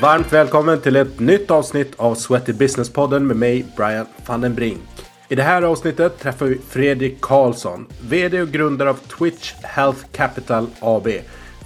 [0.00, 4.80] Varmt välkommen till ett nytt avsnitt av Sweaty Business-podden med mig, Brian van den Brink.
[5.28, 10.66] I det här avsnittet träffar vi Fredrik Karlsson, VD och grundare av Twitch Health Capital
[10.80, 11.08] AB.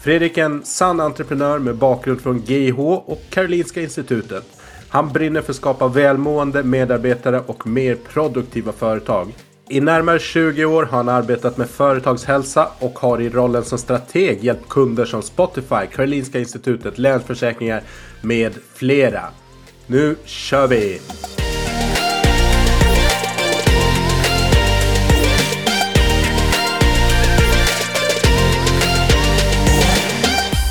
[0.02, 4.44] Fredrik är en sann entreprenör med bakgrund från GIH och Karolinska Institutet.
[4.88, 9.32] Han brinner för att skapa välmående medarbetare och mer produktiva företag.
[9.68, 14.44] I närmare 20 år har han arbetat med företagshälsa och har i rollen som strateg
[14.44, 17.82] hjälpt kunder som Spotify, Karolinska Institutet, Länsförsäkringar
[18.22, 19.22] med flera.
[19.86, 21.00] Nu kör vi!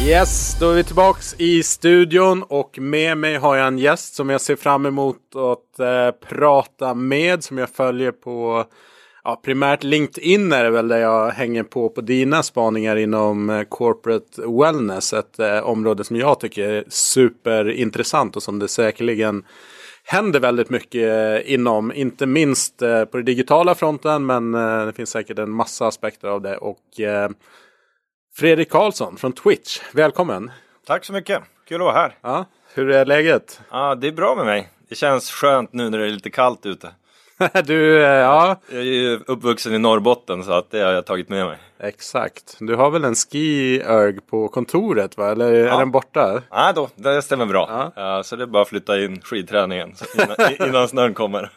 [0.08, 4.30] Yes, då är vi tillbaks i studion och med mig har jag en gäst som
[4.30, 8.66] jag ser fram emot att eh, prata med som jag följer på
[9.24, 13.64] ja, primärt LinkedIn är det väl där jag hänger på på dina spaningar inom eh,
[13.64, 15.14] corporate wellness.
[15.14, 19.44] Ett eh, område som jag tycker är superintressant och som det säkerligen
[20.04, 21.92] händer väldigt mycket eh, inom.
[21.94, 26.28] Inte minst eh, på den digitala fronten men eh, det finns säkert en massa aspekter
[26.28, 26.58] av det.
[26.58, 27.30] Och eh,
[28.36, 30.52] Fredrik Karlsson från Twitch, välkommen!
[30.88, 32.16] Tack så mycket, kul att vara här.
[32.22, 33.62] Ja, hur är läget?
[33.72, 34.70] Ja, det är bra med mig.
[34.90, 36.90] Det känns skönt nu när det är lite kallt ute.
[37.66, 38.56] du, eh, ja.
[38.70, 41.58] Jag är ju uppvuxen i Norrbotten så att det har jag tagit med mig.
[41.80, 42.56] Exakt.
[42.60, 45.32] Du har väl en ski-erg på kontoret va?
[45.32, 45.78] Eller är Ja.
[45.78, 46.42] den borta?
[46.52, 47.92] Nej då, det stämmer bra.
[47.96, 48.24] Ja.
[48.24, 51.50] Så det är bara att flytta in skidträningen innan, innan snön kommer.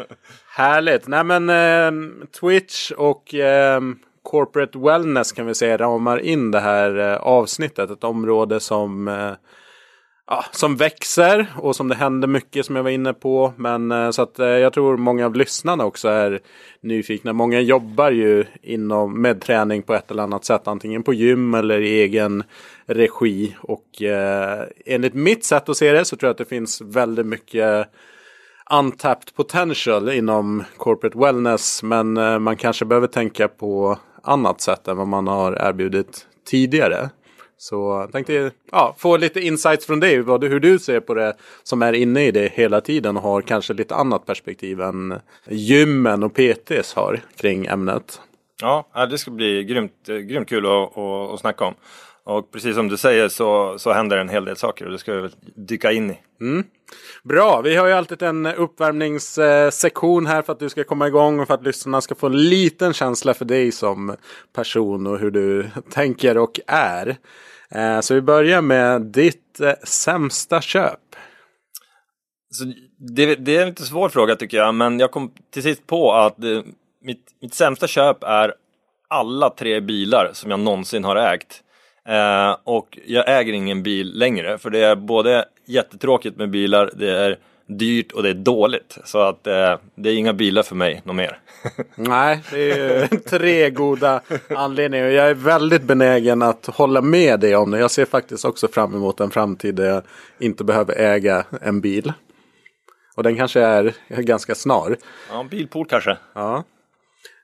[0.56, 1.06] Härligt.
[1.06, 1.92] Nej men eh,
[2.40, 3.80] Twitch och eh,
[4.24, 7.90] Corporate Wellness kan vi säga ramar in det här eh, avsnittet.
[7.90, 9.32] Ett område som, eh,
[10.26, 13.52] ja, som växer och som det händer mycket som jag var inne på.
[13.56, 16.40] Men eh, så att jag tror många av lyssnarna också är
[16.80, 17.32] nyfikna.
[17.32, 20.68] Många jobbar ju inom, med träning på ett eller annat sätt.
[20.68, 22.44] Antingen på gym eller i egen
[22.86, 23.56] regi.
[23.60, 27.26] Och eh, enligt mitt sätt att se det så tror jag att det finns väldigt
[27.26, 27.88] mycket
[28.70, 31.82] untapped potential inom corporate wellness.
[31.82, 37.10] Men eh, man kanske behöver tänka på annat sätt än vad man har erbjudit tidigare.
[37.56, 41.36] Så jag tänkte ja, få lite insights från dig, vad, hur du ser på det
[41.62, 46.22] som är inne i det hela tiden och har kanske lite annat perspektiv än gymmen
[46.22, 48.20] och PTs har kring ämnet.
[48.60, 51.74] Ja, det ska bli grymt, grymt kul att, att, att snacka om.
[52.26, 55.14] Och precis som du säger så, så händer en hel del saker och det ska
[55.14, 56.18] vi väl dyka in i.
[57.22, 61.46] Bra, vi har ju alltid en uppvärmningssektion här för att du ska komma igång och
[61.46, 64.16] för att lyssnarna ska få en liten känsla för dig som
[64.52, 67.16] person och hur du tänker och är.
[67.70, 71.00] Eh, Så vi börjar med ditt eh, sämsta köp.
[72.50, 72.64] Så
[72.98, 76.12] det, det är en lite svår fråga tycker jag, men jag kom till sist på
[76.12, 76.60] att eh,
[77.02, 78.54] mitt, mitt sämsta köp är
[79.08, 81.63] alla tre bilar som jag någonsin har ägt.
[82.08, 87.10] Eh, och jag äger ingen bil längre, för det är både jättetråkigt med bilar, det
[87.10, 88.98] är dyrt och det är dåligt.
[89.04, 91.38] Så att eh, det är inga bilar för mig något mer.
[91.94, 95.06] Nej, det är tre goda anledningar.
[95.06, 97.78] Jag är väldigt benägen att hålla med dig om det.
[97.78, 100.02] Jag ser faktiskt också fram emot en framtid där jag
[100.38, 102.12] inte behöver äga en bil.
[103.16, 104.96] Och den kanske är ganska snar.
[105.30, 106.16] ja, en bilpool kanske.
[106.34, 106.64] Ja.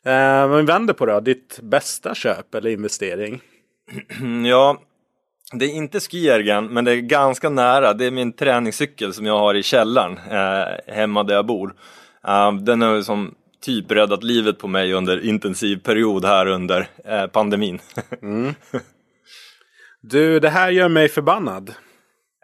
[0.05, 1.21] Eh, men vänder på det då.
[1.21, 3.43] Ditt bästa köp eller investering?
[4.21, 4.81] Mm, Ja,
[5.53, 7.93] det är inte skiergen, men det är ganska nära.
[7.95, 11.75] Det är min träningscykel som jag har i källaren eh, hemma där jag bor.
[12.27, 17.27] Eh, den har som typ räddat livet på mig under intensiv period här under eh,
[17.27, 17.79] pandemin.
[20.03, 21.75] Du, det här gör mig förbannad.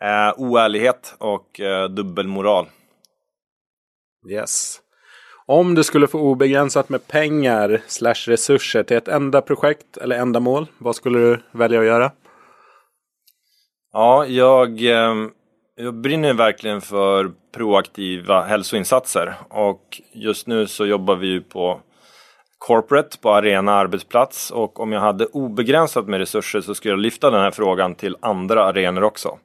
[0.02, 2.66] eh, oärlighet och eh, dubbelmoral.
[4.30, 4.80] Yes.
[5.48, 10.66] Om du skulle få obegränsat med pengar slash resurser till ett enda projekt eller ändamål,
[10.78, 12.10] vad skulle du välja att göra?
[13.92, 15.30] Ja, jag, ehm,
[15.76, 21.80] jag brinner verkligen för proaktiva hälsoinsatser och just nu så jobbar vi ju på
[22.58, 27.30] corporate, på arena arbetsplats och om jag hade obegränsat med resurser så skulle jag lyfta
[27.30, 29.38] den här frågan till andra arenor också.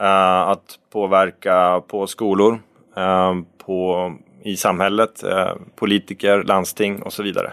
[0.00, 2.58] Eh, att påverka på skolor,
[2.96, 4.12] ehm, på,
[4.46, 7.52] i samhället, eh, politiker, landsting och så vidare.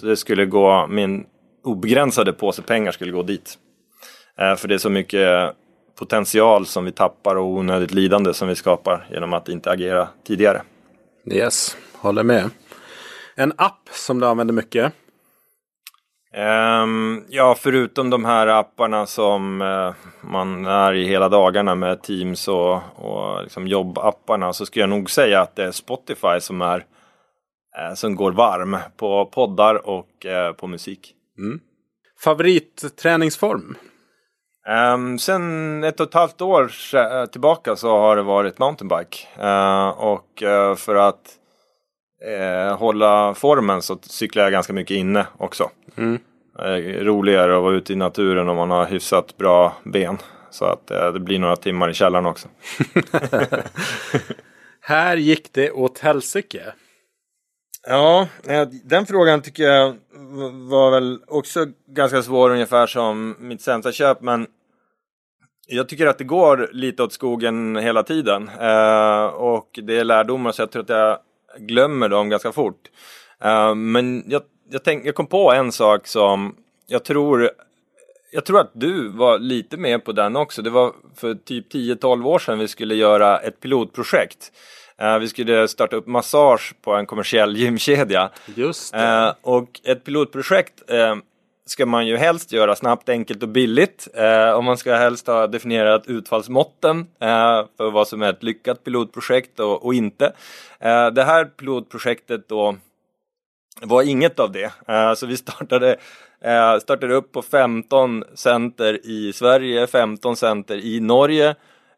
[0.00, 1.26] Så det skulle gå, min
[1.64, 3.58] obegränsade påse pengar skulle gå dit.
[4.38, 5.54] Eh, För det är så mycket
[5.98, 10.62] potential som vi tappar och onödigt lidande som vi skapar genom att inte agera tidigare.
[11.32, 12.50] Yes, håller med.
[13.36, 14.92] En app som du använder mycket.
[16.34, 22.48] Ehm, ja, förutom de här apparna som eh, man är i hela dagarna med Teams
[22.48, 26.84] och, och liksom jobbapparna så skulle jag nog säga att det är Spotify som är
[27.78, 31.14] eh, som går varm på poddar och eh, på musik.
[32.24, 33.76] Favoritträningsform?
[34.68, 36.70] Um, sen ett och ett halvt år
[37.26, 39.18] tillbaka så har det varit mountainbike.
[39.40, 41.38] Uh, och uh, för att
[42.28, 45.70] uh, hålla formen så cyklar jag ganska mycket inne också.
[45.96, 46.18] Mm.
[47.00, 50.18] roligare att vara ute i naturen om man har hyfsat bra ben.
[50.50, 52.48] Så att det blir några timmar i källaren också.
[54.80, 56.72] Här gick det åt helsike.
[57.86, 58.28] Ja,
[58.84, 59.96] den frågan tycker jag
[60.68, 64.46] var väl också ganska svår ungefär som mitt sämsta köp men
[65.66, 70.52] jag tycker att det går lite åt skogen hela tiden eh, och det är lärdomar
[70.52, 71.18] så jag tror att jag
[71.58, 72.90] glömmer dem ganska fort.
[73.44, 76.56] Eh, men jag, jag, tänk, jag kom på en sak som
[76.86, 77.50] jag tror
[78.34, 80.62] jag tror att du var lite med på den också.
[80.62, 84.52] Det var för typ 10-12 år sedan vi skulle göra ett pilotprojekt.
[85.02, 88.30] Uh, vi skulle starta upp massage på en kommersiell gymkedja.
[88.54, 88.94] Just.
[88.94, 91.16] Uh, och ett pilotprojekt uh,
[91.66, 94.08] ska man ju helst göra snabbt, enkelt och billigt.
[94.14, 98.84] Eh, och man ska helst ha definierat utfallsmåtten eh, för vad som är ett lyckat
[98.84, 100.32] pilotprojekt och, och inte.
[100.80, 102.76] Eh, det här pilotprojektet då
[103.82, 104.72] var inget av det.
[105.16, 105.98] så vi startade
[106.44, 111.54] Eh, startade upp på 15 center i Sverige, 15 center i Norge.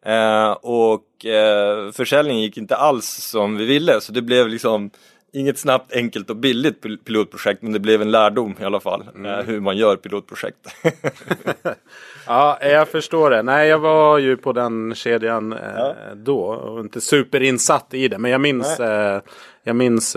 [0.06, 4.90] Eh, och eh, försäljningen gick inte alls som vi ville så det blev liksom
[5.34, 9.26] inget snabbt, enkelt och billigt pilotprojekt men det blev en lärdom i alla fall mm.
[9.26, 10.74] eh, hur man gör pilotprojekt.
[12.26, 13.42] ja, jag förstår det.
[13.42, 15.94] Nej, jag var ju på den kedjan eh, ja.
[16.14, 19.20] då och inte superinsatt i det men jag minns, eh,
[19.62, 20.16] jag minns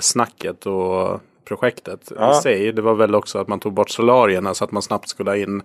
[0.00, 2.38] snacket och projektet ja.
[2.38, 2.72] i sig.
[2.72, 5.36] Det var väl också att man tog bort solarierna så att man snabbt skulle ha
[5.36, 5.62] in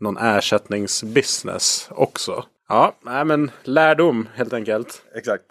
[0.00, 2.44] någon ersättningsbusiness också.
[2.68, 5.02] Ja, nej men lärdom helt enkelt.
[5.14, 5.44] Exakt.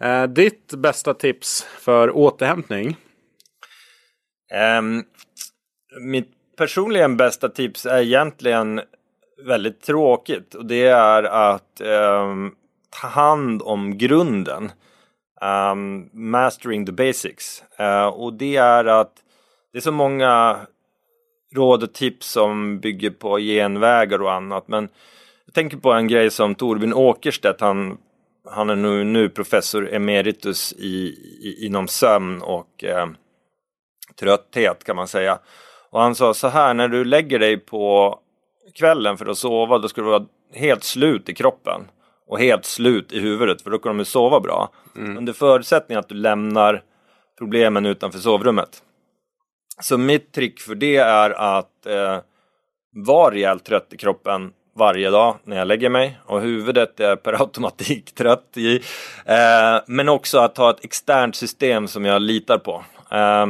[0.00, 2.96] Eh, ditt bästa tips för återhämtning?
[4.78, 5.04] Um,
[6.00, 8.80] mitt personligen bästa tips är egentligen
[9.46, 12.54] väldigt tråkigt och det är att um,
[13.00, 14.72] ta hand om grunden.
[15.40, 17.62] Um, mastering the basics.
[17.80, 19.12] Uh, och det är att
[19.72, 20.60] det är så många
[21.54, 24.68] råd och tips som bygger på genvägar och annat.
[24.68, 24.88] Men
[25.46, 27.98] jag tänker på en grej som Torbjörn Åkerstedt, han,
[28.50, 31.06] han är nu, nu professor emeritus i,
[31.40, 33.06] i, inom sömn och eh,
[34.20, 35.38] trötthet kan man säga.
[35.90, 38.18] Och han sa så här, när du lägger dig på
[38.74, 41.80] kvällen för att sova, då ska du vara helt slut i kroppen
[42.26, 44.72] och helt slut i huvudet för då kommer du sova bra.
[44.96, 45.18] Mm.
[45.18, 46.82] Under förutsättning att du lämnar
[47.38, 48.82] problemen utanför sovrummet.
[49.80, 52.18] Så mitt trick för det är att eh,
[52.92, 57.32] vara rejält trött i kroppen varje dag när jag lägger mig och huvudet är per
[57.40, 58.76] automatik trött i.
[59.24, 62.84] Eh, men också att ha ett externt system som jag litar på.
[63.10, 63.46] Eh,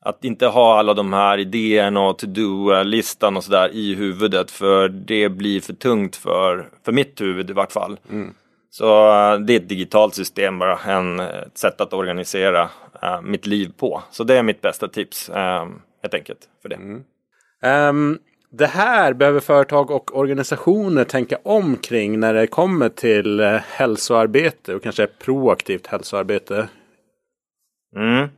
[0.00, 5.28] att inte ha alla de här idéerna och to-do-listan och sådär i huvudet för det
[5.28, 7.98] blir för tungt för, för mitt huvud i vart fall.
[8.10, 8.34] Mm.
[8.70, 12.70] Så eh, det är ett digitalt system bara, en, ett sätt att organisera
[13.22, 14.02] mitt liv på.
[14.10, 16.74] Så det är mitt bästa tips um, helt enkelt för det.
[16.74, 17.04] Mm.
[17.62, 18.18] Um,
[18.58, 24.74] det här behöver företag och organisationer tänka om kring när det kommer till uh, hälsoarbete
[24.74, 26.68] och kanske proaktivt hälsoarbete.
[27.96, 28.28] Mm.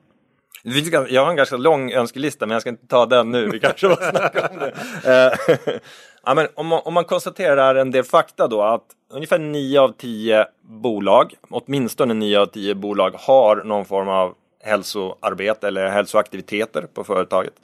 [1.08, 3.48] Jag har en ganska lång önskelista men jag ska inte ta den nu.
[3.48, 4.72] Vi kanske var snacka om det.
[6.24, 9.92] ja, men om, man, om man konstaterar en del fakta då att ungefär 9 av
[9.92, 17.04] 10 bolag, åtminstone 9 av 10 bolag har någon form av hälsoarbete eller hälsoaktiviteter på
[17.04, 17.54] företaget.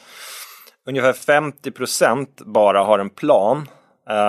[0.86, 3.68] Ungefär 50 procent bara har en plan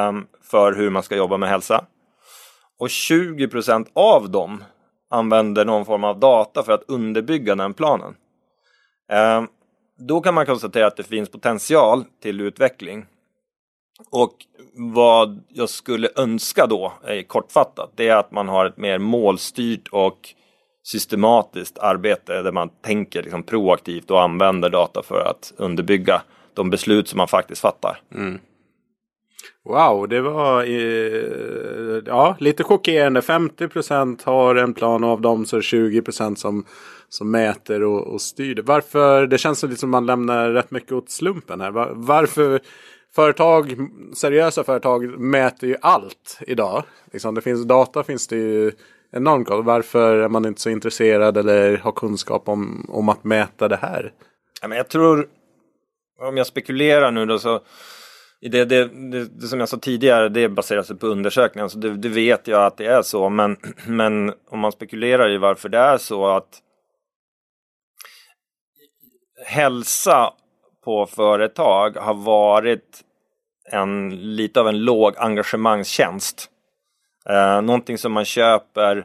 [0.10, 1.86] um, för hur man ska jobba med hälsa.
[2.80, 4.64] Och 20 procent av dem
[5.10, 8.16] använder någon form av data för att underbygga den planen.
[9.38, 9.48] Um,
[9.98, 13.06] då kan man konstatera att det finns potential till utveckling.
[14.12, 14.34] Och
[14.74, 19.88] vad jag skulle önska då, eh, kortfattat, det är att man har ett mer målstyrt
[19.88, 20.34] och
[20.84, 26.22] systematiskt arbete där man tänker liksom proaktivt och använder data för att underbygga
[26.54, 28.02] de beslut som man faktiskt fattar.
[28.16, 28.40] Mm.
[29.66, 33.20] Wow, det var eh, ja, lite chockerande.
[33.20, 36.66] 50% har en plan och av dem så är det 20 som,
[37.10, 38.62] som mäter och, och styr.
[38.66, 39.28] Varför?
[39.28, 41.72] Det känns som att man lämnar rätt mycket åt slumpen här.
[41.72, 42.60] Var, varför?
[43.16, 43.76] Företag,
[44.14, 46.84] seriösa företag mäter ju allt idag.
[47.12, 48.72] Liksom, det finns data finns det ju
[49.12, 49.66] enormt gott.
[49.66, 54.14] Varför är man inte så intresserad eller har kunskap om, om att mäta det här?
[54.62, 55.28] Jag tror,
[56.20, 57.62] om jag spekulerar nu då så
[58.50, 61.94] det, det, det, det, som jag sa tidigare, det baserar sig på undersökningar, så det,
[61.94, 63.30] det, vet jag att det är så.
[63.30, 66.62] Men, men om man spekulerar i varför det är så att
[69.46, 70.34] hälsa
[70.84, 73.02] på företag har varit
[73.72, 76.50] en, lite av en låg engagemangstjänst.
[77.30, 78.98] Eh, någonting som man köper,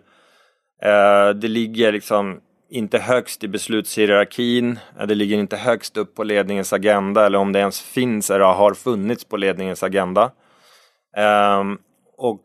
[0.82, 6.24] eh, det ligger liksom inte högst i beslutshierarkin, eh, det ligger inte högst upp på
[6.24, 10.30] ledningens agenda eller om det ens finns eller har funnits på ledningens agenda.
[11.16, 11.64] Eh,
[12.16, 12.40] och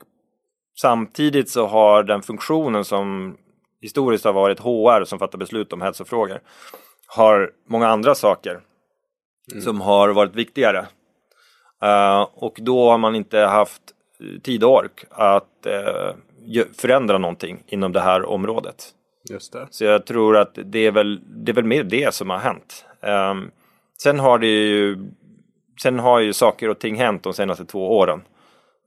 [0.81, 3.37] samtidigt så har den funktionen som
[3.81, 6.39] historiskt har varit HR som fattar beslut om hälsofrågor
[7.15, 8.59] har många andra saker
[9.51, 9.63] mm.
[9.63, 10.85] som har varit viktigare.
[11.83, 13.81] Uh, och då har man inte haft
[14.43, 18.93] tid och ork att uh, förändra någonting inom det här området.
[19.29, 19.67] Just det.
[19.71, 22.85] Så jag tror att det är väl, det är väl mer det som har hänt.
[23.01, 23.51] Um,
[23.97, 24.97] sen har det ju
[25.81, 28.21] Sen har ju saker och ting hänt de senaste två åren.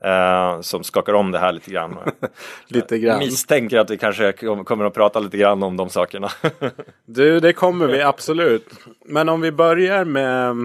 [0.04, 1.98] Uh, som skakar om det här lite grann.
[2.68, 3.12] lite grann.
[3.12, 4.32] Jag misstänker att vi kanske
[4.64, 6.28] kommer att prata lite grann om de sakerna.
[7.06, 8.68] du, det kommer vi absolut.
[9.04, 10.56] Men om vi börjar med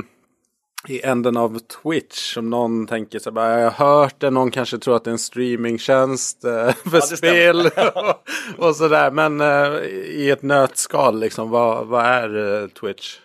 [0.88, 2.38] i änden av Twitch.
[2.38, 4.30] Om någon tänker så bara, jag har hört det.
[4.30, 7.66] Någon kanske tror att det är en streamingtjänst eh, för ja, spel.
[7.96, 8.24] och,
[8.68, 9.12] och sådär.
[9.12, 13.18] Men eh, i ett nötskal liksom, vad, vad är eh, Twitch?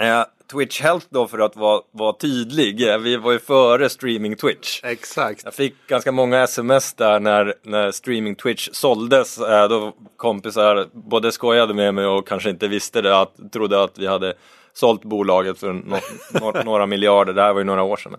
[0.00, 3.00] Eh, Twitch Health då för att vara, vara tydlig.
[3.00, 4.80] Vi var ju före streaming Twitch.
[4.84, 5.44] Exakt.
[5.44, 9.38] Jag fick ganska många sms där när, när streaming Twitch såldes.
[9.38, 13.20] Eh, då kompisar både skojade med mig och kanske inte visste det.
[13.20, 14.34] Att, trodde att vi hade
[14.72, 15.96] sålt bolaget för no,
[16.40, 17.32] no, några miljarder.
[17.32, 18.16] Det här var ju några år sedan.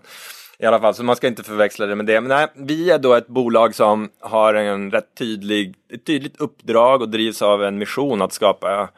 [0.58, 2.20] I alla fall, så man ska inte förväxla det med det.
[2.20, 7.02] Men nej, vi är då ett bolag som har en rätt tydlig, ett tydligt uppdrag
[7.02, 8.88] och drivs av en mission att skapa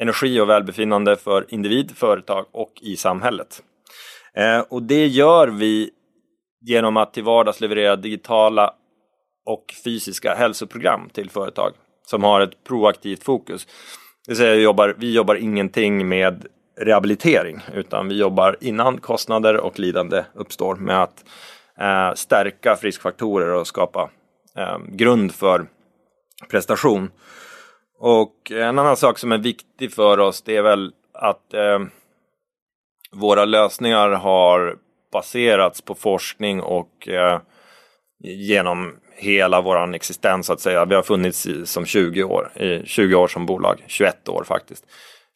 [0.00, 3.62] energi och välbefinnande för individ, företag och i samhället.
[4.34, 5.90] Eh, och det gör vi
[6.60, 8.74] genom att till vardags leverera digitala
[9.46, 11.72] och fysiska hälsoprogram till företag
[12.06, 13.66] som har ett proaktivt fokus.
[14.26, 16.46] Det vill säga, vi jobbar, vi jobbar ingenting med
[16.80, 21.24] rehabilitering utan vi jobbar innan kostnader och lidande uppstår med att
[21.80, 24.10] eh, stärka friskfaktorer och skapa
[24.56, 25.66] eh, grund för
[26.50, 27.10] prestation.
[27.98, 31.78] Och en annan sak som är viktig för oss det är väl att eh,
[33.12, 34.76] våra lösningar har
[35.12, 37.40] baserats på forskning och eh,
[38.24, 40.84] genom hela vår existens så att säga.
[40.84, 44.84] Vi har funnits i, som 20 år, i 20 år som bolag, 21 år faktiskt.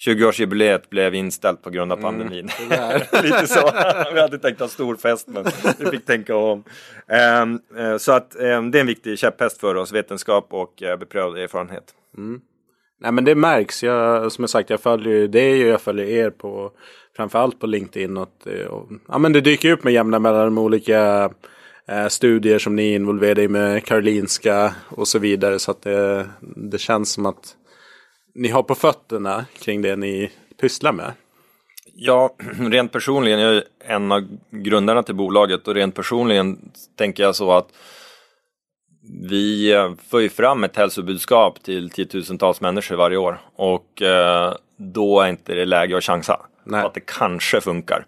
[0.06, 2.49] 20-årsjubileet blev inställt på grund av mm, pandemin.
[2.71, 3.71] Mm, Lite så.
[4.14, 5.44] vi hade tänkt ha stor fest men
[5.78, 6.64] vi fick tänka om.
[7.42, 7.61] Um,
[7.99, 11.85] så att um, det är en viktig käpphäst för oss, vetenskap och uh, beprövad erfarenhet.
[12.18, 12.40] Mm.
[13.00, 13.82] Nej men det märks.
[13.82, 16.73] Jag, som jag sagt, jag följer det jag följer er på
[17.16, 18.16] framförallt på LinkedIn.
[18.16, 21.30] Och, och, ja, men det dyker upp med jämna mellan de olika
[21.88, 25.59] eh, studier som ni är involverade i med Karolinska och så vidare.
[25.59, 27.56] Så att det, det känns som att
[28.35, 31.12] ni har på fötterna kring det ni pysslar med.
[31.95, 37.37] Ja, rent personligen, jag är en av grundarna till bolaget och rent personligen tänker jag
[37.37, 37.69] så att
[39.29, 45.21] vi eh, för ju fram ett hälsobudskap till tiotusentals människor varje år och eh, då
[45.21, 46.81] är inte det läge att chansa Nej.
[46.81, 48.07] på att det kanske funkar.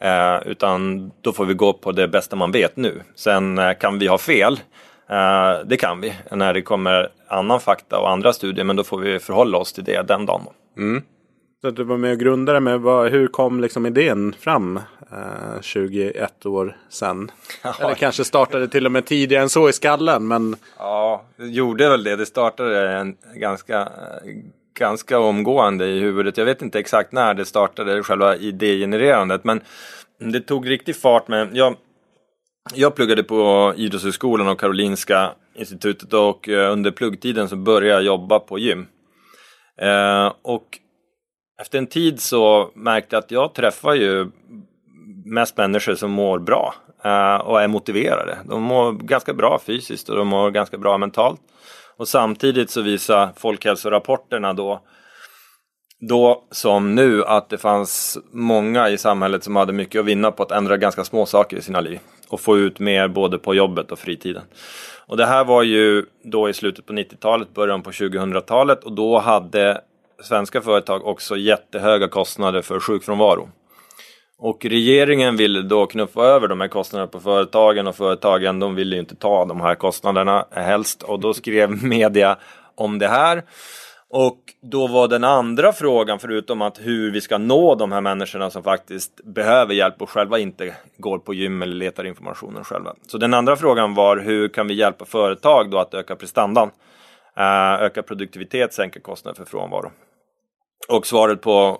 [0.00, 3.02] Eh, utan då får vi gå på det bästa man vet nu.
[3.14, 4.60] Sen kan vi ha fel,
[5.64, 9.18] det kan vi när det kommer annan fakta och andra studier men då får vi
[9.18, 10.42] förhålla oss till det den dagen.
[10.76, 11.02] Mm.
[11.64, 14.76] Så du var med och grundade med, vad, hur kom liksom idén fram
[15.12, 17.30] eh, 21 år sedan?
[17.62, 17.74] Ja.
[17.80, 20.28] Eller kanske startade till och med tidigare än så i skallen.
[20.28, 20.56] Men...
[20.78, 22.16] Ja, det gjorde väl det.
[22.16, 23.88] Det startade en ganska,
[24.78, 26.36] ganska omgående i huvudet.
[26.36, 29.44] Jag vet inte exakt när det startade, själva idégenererandet.
[29.44, 29.60] Men
[30.18, 31.76] det tog riktig fart med, jag,
[32.72, 38.38] jag pluggade på Idrottshögskolan och Karolinska institutet och eh, under pluggtiden så började jag jobba
[38.38, 38.86] på gym.
[39.80, 40.78] Eh, och
[41.60, 44.30] efter en tid så märkte jag att jag träffar ju
[45.24, 48.38] mest människor som mår bra eh, och är motiverade.
[48.44, 51.40] De mår ganska bra fysiskt och de mår ganska bra mentalt.
[51.96, 54.80] Och samtidigt så visar folkhälsorapporterna då
[56.08, 60.42] då som nu att det fanns många i samhället som hade mycket att vinna på
[60.42, 62.00] att ändra ganska små saker i sina liv
[62.34, 64.42] och få ut mer både på jobbet och fritiden.
[65.06, 69.18] Och det här var ju då i slutet på 90-talet, början på 2000-talet och då
[69.18, 69.80] hade
[70.22, 73.48] svenska företag också jättehöga kostnader för sjukfrånvaro.
[74.38, 78.96] Och regeringen ville då knuffa över de här kostnaderna på företagen och företagen de ville
[78.96, 82.36] ju inte ta de här kostnaderna helst och då skrev media
[82.74, 83.42] om det här.
[84.16, 88.50] Och då var den andra frågan, förutom att hur vi ska nå de här människorna
[88.50, 92.94] som faktiskt behöver hjälp och själva inte går på gym eller letar informationen själva.
[93.06, 96.70] Så den andra frågan var hur kan vi hjälpa företag då att öka prestandan?
[97.36, 99.90] Eh, öka produktivitet, sänka kostnader för frånvaro.
[100.88, 101.78] Och svaret på,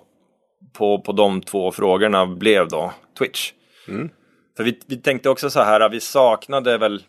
[0.77, 3.51] på, på de två frågorna blev då Twitch.
[3.87, 4.09] Mm.
[4.57, 7.03] För vi, vi tänkte också så här, vi saknade väl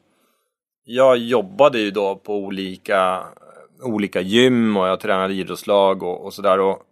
[0.84, 3.26] Jag jobbade ju då på olika
[3.82, 6.82] olika gym och jag tränade idrottslag och, och sådär och,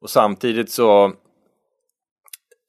[0.00, 1.12] och samtidigt så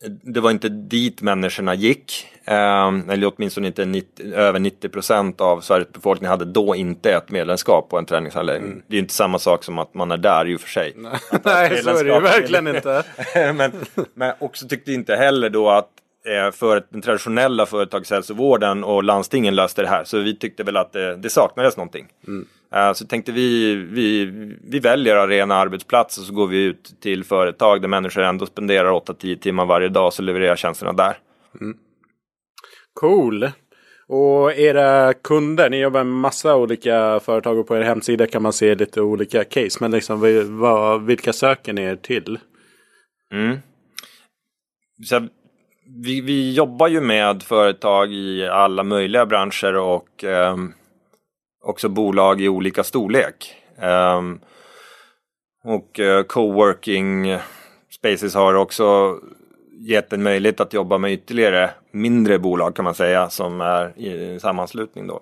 [0.10, 2.28] det var inte dit människorna gick.
[2.46, 7.32] Eh, eller åtminstone inte 90, över 90 procent av Sveriges befolkning hade då inte ett
[7.32, 8.72] medlemskap på en träningsanläggning.
[8.72, 8.84] Mm.
[8.88, 10.94] Det är inte samma sak som att man är där i och för sig.
[10.96, 11.20] Nej,
[11.84, 13.04] så är det ju verkligen inte.
[13.56, 13.72] men,
[14.14, 15.90] men också tyckte inte heller då att
[16.26, 20.04] eh, för den traditionella företagshälsovården och landstingen löste det här.
[20.04, 22.08] Så vi tyckte väl att det, det saknades någonting.
[22.28, 22.48] Mm.
[22.76, 24.26] Uh, så tänkte vi, vi,
[24.64, 28.92] vi väljer arena arbetsplats och så går vi ut till företag där människor ändå spenderar
[28.92, 31.18] 8-10 timmar varje dag så levererar tjänsterna där.
[31.62, 31.78] Mm.
[32.94, 33.52] Cool.
[34.08, 38.54] Och era kunder, ni jobbar med massa olika företag och på er hemsida kan man
[38.54, 39.78] se lite olika case.
[39.82, 40.20] Men liksom,
[40.60, 42.40] vad, vilka söker ni er till?
[43.32, 43.58] Mm.
[45.06, 45.28] Så
[46.04, 50.74] vi, vi jobbar ju med företag i alla möjliga branscher och um,
[51.64, 53.56] också bolag i olika storlek.
[53.82, 54.40] Um,
[55.64, 57.38] och uh, coworking
[57.92, 59.18] spaces har också
[59.88, 64.34] gett en möjlighet att jobba med ytterligare mindre bolag kan man säga som är i
[64.34, 65.22] en sammanslutning då.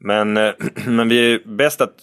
[0.00, 0.52] Men, uh,
[0.86, 1.94] men vi är bäst att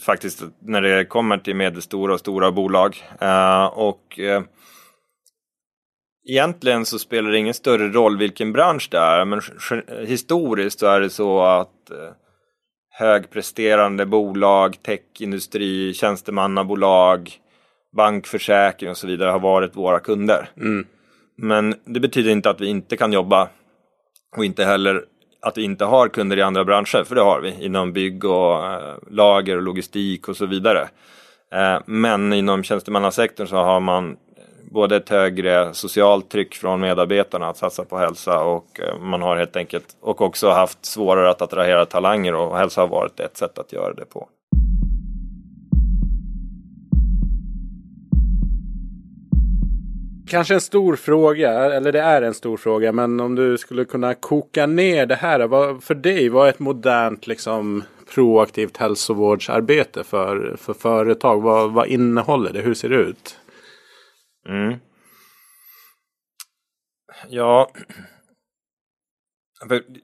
[0.00, 3.02] faktiskt när det kommer till medelstora och stora bolag.
[3.22, 4.42] Uh, och eh,
[6.28, 9.40] Egentligen så spelar det ingen större roll vilken bransch det är men
[10.06, 11.90] historiskt så är det så att
[12.92, 17.30] högpresterande bolag, techindustri, tjänstemannabolag,
[17.96, 20.48] bankförsäkring och så vidare har varit våra kunder.
[20.56, 20.86] Mm.
[21.36, 23.48] Men det betyder inte att vi inte kan jobba
[24.36, 25.04] och inte heller
[25.42, 28.66] att vi inte har kunder i andra branscher, för det har vi inom bygg och
[28.66, 30.88] äh, lager och logistik och så vidare.
[31.52, 34.16] Äh, men inom tjänstemannasektorn så har man
[34.72, 39.36] både ett högre socialt tryck från medarbetarna att satsa på hälsa och eh, man har
[39.36, 43.58] helt enkelt och också haft svårare att attrahera talanger och hälsa har varit ett sätt
[43.58, 44.28] att göra det på.
[50.28, 54.14] Kanske en stor fråga, eller det är en stor fråga, men om du skulle kunna
[54.14, 55.46] koka ner det här.
[55.46, 57.82] Vad, för dig, vad är ett modernt liksom,
[58.14, 61.42] proaktivt hälsovårdsarbete för, för företag?
[61.42, 62.60] Vad, vad innehåller det?
[62.60, 63.38] Hur ser det ut?
[64.48, 64.78] Mm.
[67.28, 67.70] Ja,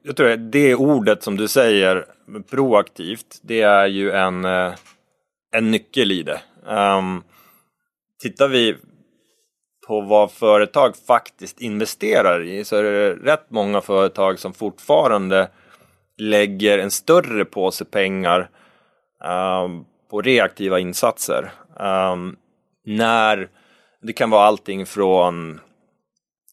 [0.03, 2.05] jag tror att det ordet som du säger,
[2.49, 4.73] proaktivt, det är ju en, eh,
[5.51, 6.41] en nyckel i det.
[6.65, 7.23] Um,
[8.21, 8.75] tittar vi
[9.87, 15.49] på vad företag faktiskt investerar i så är det rätt många företag som fortfarande
[16.17, 18.49] lägger en större påse pengar
[19.63, 21.51] um, på reaktiva insatser.
[21.79, 22.37] Um,
[22.85, 23.49] när
[24.01, 25.59] det kan vara allting från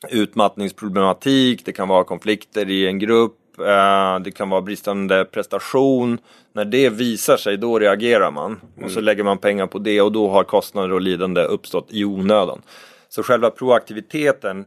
[0.08, 6.18] utmattningsproblematik, det kan vara konflikter i en grupp, eh, det kan vara bristande prestation.
[6.52, 8.60] När det visar sig, då reagerar man.
[8.82, 9.04] Och så mm.
[9.04, 12.62] lägger man pengar på det och då har kostnader och lidande uppstått i onödan.
[13.08, 14.64] Så själva proaktiviteten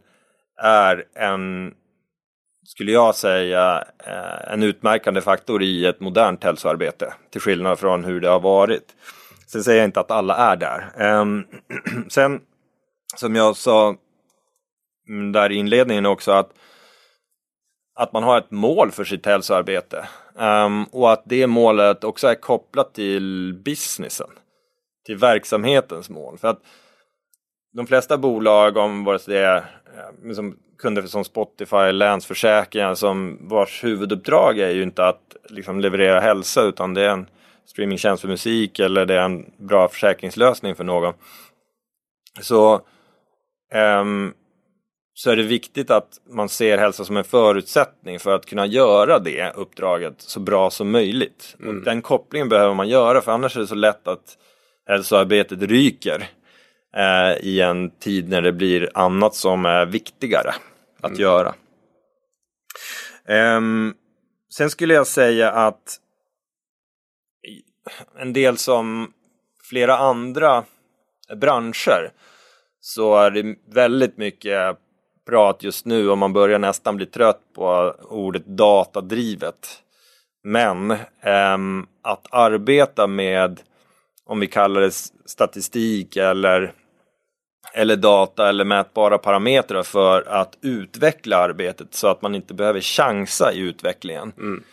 [0.62, 1.74] är en,
[2.66, 7.14] skulle jag säga, eh, en utmärkande faktor i ett modernt hälsoarbete.
[7.32, 8.96] Till skillnad från hur det har varit.
[9.48, 10.92] Sen säger jag inte att alla är där.
[10.98, 11.44] Ehm,
[12.10, 12.42] sen
[13.16, 13.96] som jag sa
[15.10, 16.54] mm, där i inledningen också att,
[17.96, 20.08] att man har ett mål för sitt hälsoarbete.
[20.36, 24.30] Um, och att det målet också är kopplat till businessen.
[25.06, 26.38] Till verksamhetens mål.
[26.38, 26.62] För att
[27.74, 33.38] de flesta bolag, om vare sig det är eh, liksom kunder som Spotify, Länsförsäkringar, som
[33.42, 37.30] vars huvuduppdrag är ju inte att liksom leverera hälsa utan det är en
[37.66, 41.14] streamingtjänst för musik eller det är en bra försäkringslösning för någon.
[42.42, 42.82] Så
[43.74, 44.34] um,
[45.14, 49.20] så är det viktigt att man ser hälsa som en förutsättning för att kunna göra
[49.20, 51.56] det uppdraget så bra som möjligt.
[51.60, 51.78] Mm.
[51.78, 54.38] Och den kopplingen behöver man göra för annars är det så lätt att
[54.88, 56.30] hälsoarbetet ryker
[56.96, 60.54] eh, i en tid när det blir annat som är viktigare
[61.02, 61.22] att mm.
[61.22, 61.54] göra.
[63.28, 63.94] Um,
[64.54, 66.00] sen skulle jag säga att
[68.20, 69.14] en del som
[69.70, 70.64] flera andra
[71.36, 72.12] branscher
[72.82, 74.78] så är det väldigt mycket
[75.30, 79.84] prat just nu och man börjar nästan bli trött på ordet datadrivet.
[80.44, 83.60] Men ähm, att arbeta med,
[84.26, 84.92] om vi kallar det
[85.26, 86.74] statistik eller,
[87.74, 93.54] eller data eller mätbara parametrar för att utveckla arbetet så att man inte behöver chansa
[93.54, 94.64] i utvecklingen mm.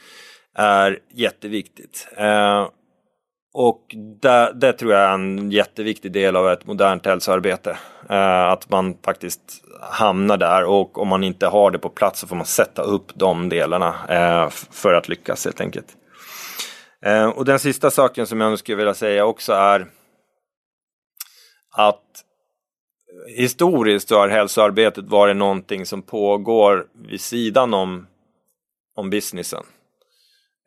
[0.55, 2.09] är jätteviktigt.
[2.16, 2.69] Äh,
[3.59, 7.79] och det, det, tror jag är en jätteviktig del av ett modernt hälsoarbete.
[8.11, 9.40] Eh, att man faktiskt
[9.81, 13.14] hamnar där och om man inte har det på plats så får man sätta upp
[13.14, 15.87] de delarna eh, för att lyckas helt enkelt.
[17.05, 19.87] Eh, och den sista saken som jag skulle vilja säga också är
[21.77, 22.25] att
[23.37, 28.07] historiskt så har hälsoarbetet varit någonting som pågår vid sidan om,
[28.97, 29.64] om businessen.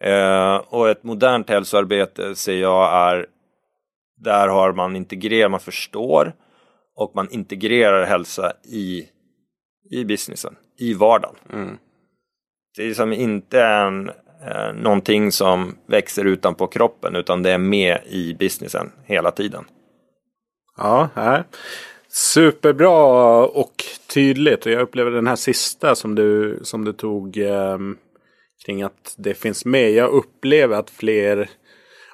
[0.03, 3.25] Eh, och ett modernt hälsoarbete ser jag är
[4.17, 6.33] där har man integrerat, man förstår
[6.95, 9.05] och man integrerar hälsa i,
[9.91, 11.35] i businessen, i vardagen.
[11.53, 11.77] Mm.
[12.75, 17.99] Det är liksom inte en, eh, någonting som växer utanpå kroppen utan det är med
[18.05, 19.65] i businessen hela tiden.
[20.77, 21.43] Ja, här.
[22.07, 23.83] superbra och
[24.13, 24.65] tydligt.
[24.65, 27.77] Och jag upplever den här sista som du, som du tog eh,
[28.65, 29.91] kring att det finns med.
[29.91, 31.49] Jag upplever att fler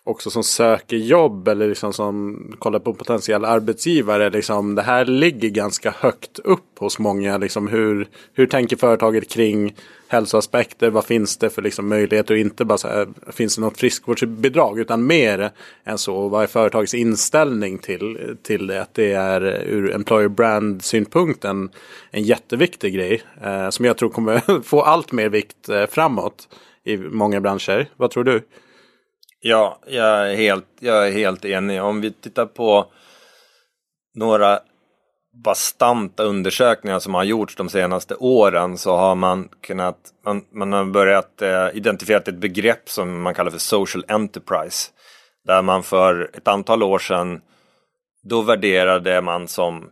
[0.07, 4.29] också som söker jobb eller liksom som kollar på potentiella arbetsgivare.
[4.29, 7.37] Liksom, det här ligger ganska högt upp hos många.
[7.37, 9.75] Liksom, hur, hur tänker företaget kring
[10.07, 10.89] hälsoaspekter?
[10.89, 12.33] Vad finns det för liksom, möjligheter?
[12.33, 14.79] Och inte bara så här, finns det något friskvårdsbidrag?
[14.79, 15.51] Utan mer
[15.83, 16.27] än så.
[16.27, 18.81] Vad är företagets inställning till, till det?
[18.81, 21.69] Att det är ur employer brand synpunkt en,
[22.11, 23.21] en jätteviktig grej.
[23.43, 26.49] Eh, som jag tror kommer få allt mer vikt eh, framåt
[26.83, 27.89] i många branscher.
[27.95, 28.41] Vad tror du?
[29.47, 31.83] Ja, jag är, helt, jag är helt enig.
[31.83, 32.85] Om vi tittar på
[34.15, 34.59] några
[35.43, 40.85] bastanta undersökningar som har gjorts de senaste åren så har man kunnat, man, man har
[40.85, 44.91] börjat eh, identifiera ett begrepp som man kallar för social enterprise.
[45.43, 47.41] Där man för ett antal år sedan,
[48.23, 49.89] då värderade man som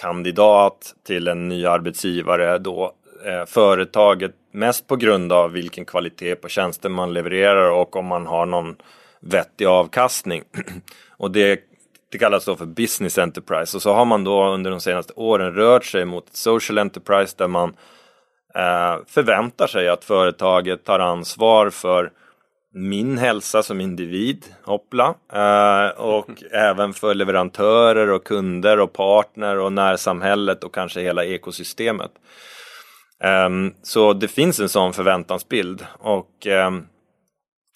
[0.00, 2.92] kandidat till en ny arbetsgivare då
[3.26, 8.26] eh, företaget mest på grund av vilken kvalitet på tjänsten man levererar och om man
[8.26, 8.76] har någon
[9.20, 10.42] vettig avkastning.
[11.16, 11.60] och det,
[12.12, 15.54] det kallas då för business enterprise och så har man då under de senaste åren
[15.54, 17.68] rört sig mot social enterprise där man
[18.54, 22.10] eh, förväntar sig att företaget tar ansvar för
[22.74, 26.40] min hälsa som individ, hoppla, eh, och mm.
[26.52, 32.10] även för leverantörer och kunder och partner och närsamhället och kanske hela ekosystemet.
[33.24, 36.86] Um, så det finns en sån förväntansbild och um,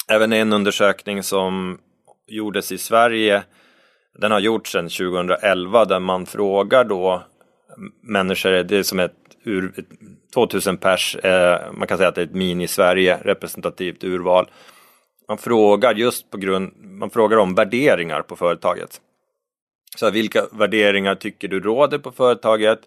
[0.08, 1.78] även en undersökning som
[2.26, 3.42] gjordes i Sverige,
[4.18, 7.22] den har gjorts sedan 2011 där man frågar då
[8.02, 9.86] människor, det är som ett, ur, ett
[10.34, 14.50] 2000 pers, eh, man kan säga att det är ett mini-Sverige, representativt urval.
[15.28, 19.00] Man frågar just på grund, man frågar om värderingar på företaget.
[19.96, 22.80] Så vilka värderingar tycker du råder på företaget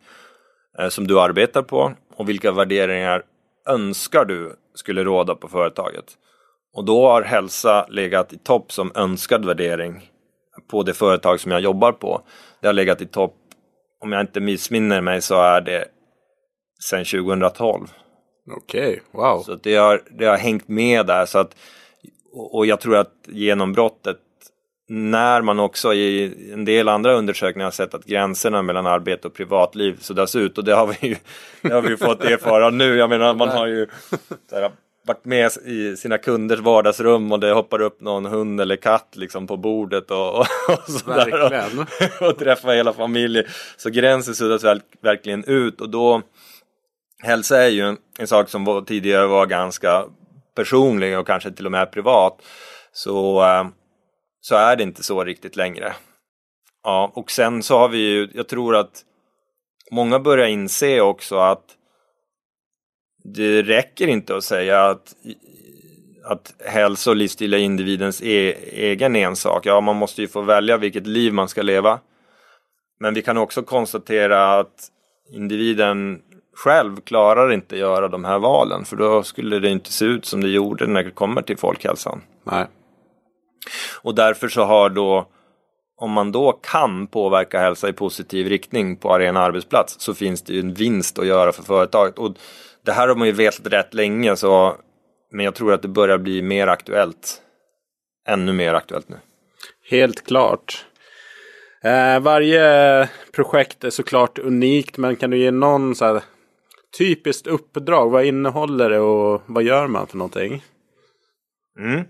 [0.79, 1.93] eh, som du arbetar på?
[2.21, 3.23] Och vilka värderingar
[3.67, 6.05] önskar du skulle råda på företaget?
[6.73, 10.09] Och då har hälsa legat i topp som önskad värdering
[10.71, 12.21] på det företag som jag jobbar på.
[12.61, 13.35] Det har legat i topp,
[14.03, 15.85] om jag inte missminner mig så är det
[16.89, 17.87] sedan 2012.
[18.57, 19.41] Okej, okay, wow.
[19.41, 21.25] Så det har, det har hängt med där.
[21.25, 21.55] Så att,
[22.33, 24.17] och jag tror att genombrottet
[24.93, 29.33] när man också i en del andra undersökningar har sett att gränserna mellan arbete och
[29.33, 31.15] privatliv suddas ut och det har vi ju,
[31.61, 32.97] det har vi fått erfara nu.
[32.97, 33.87] Jag menar man har ju
[34.51, 34.71] här,
[35.07, 39.47] varit med i sina kunders vardagsrum och det hoppar upp någon hund eller katt liksom
[39.47, 41.45] på bordet och, och, och sådär.
[42.21, 43.45] Och, och träffa hela familjen.
[43.77, 46.21] Så gränsen suddas väl, verkligen ut och då
[47.23, 50.05] Hälsa är ju en, en sak som var, tidigare var ganska
[50.55, 52.41] personlig och kanske till och med privat.
[52.93, 53.65] Så äh,
[54.41, 55.93] så är det inte så riktigt längre.
[56.83, 59.05] Ja, och sen så har vi ju, jag tror att
[59.91, 61.65] många börjar inse också att
[63.23, 65.15] det räcker inte att säga att,
[66.23, 69.65] att hälsa och livsstil är individens e egen ensak.
[69.65, 71.99] Ja, man måste ju få välja vilket liv man ska leva.
[72.99, 74.87] Men vi kan också konstatera att
[75.31, 76.21] individen
[76.55, 80.41] själv klarar inte göra de här valen för då skulle det inte se ut som
[80.41, 82.21] det gjorde när det kommer till folkhälsan.
[82.43, 82.67] Nej.
[84.03, 85.27] Och därför så har då
[85.97, 90.53] om man då kan påverka hälsa i positiv riktning på arena arbetsplats så finns det
[90.53, 92.19] ju en vinst att göra för företaget.
[92.19, 92.35] Och
[92.85, 94.75] det här har man ju vetat rätt länge så
[95.31, 97.41] men jag tror att det börjar bli mer aktuellt.
[98.27, 99.15] Ännu mer aktuellt nu.
[99.89, 100.85] Helt klart.
[101.83, 106.23] Eh, varje projekt är såklart unikt men kan du ge någon så här
[106.97, 108.09] typiskt uppdrag?
[108.09, 110.63] Vad innehåller det och vad gör man för någonting?
[111.79, 112.03] Mm.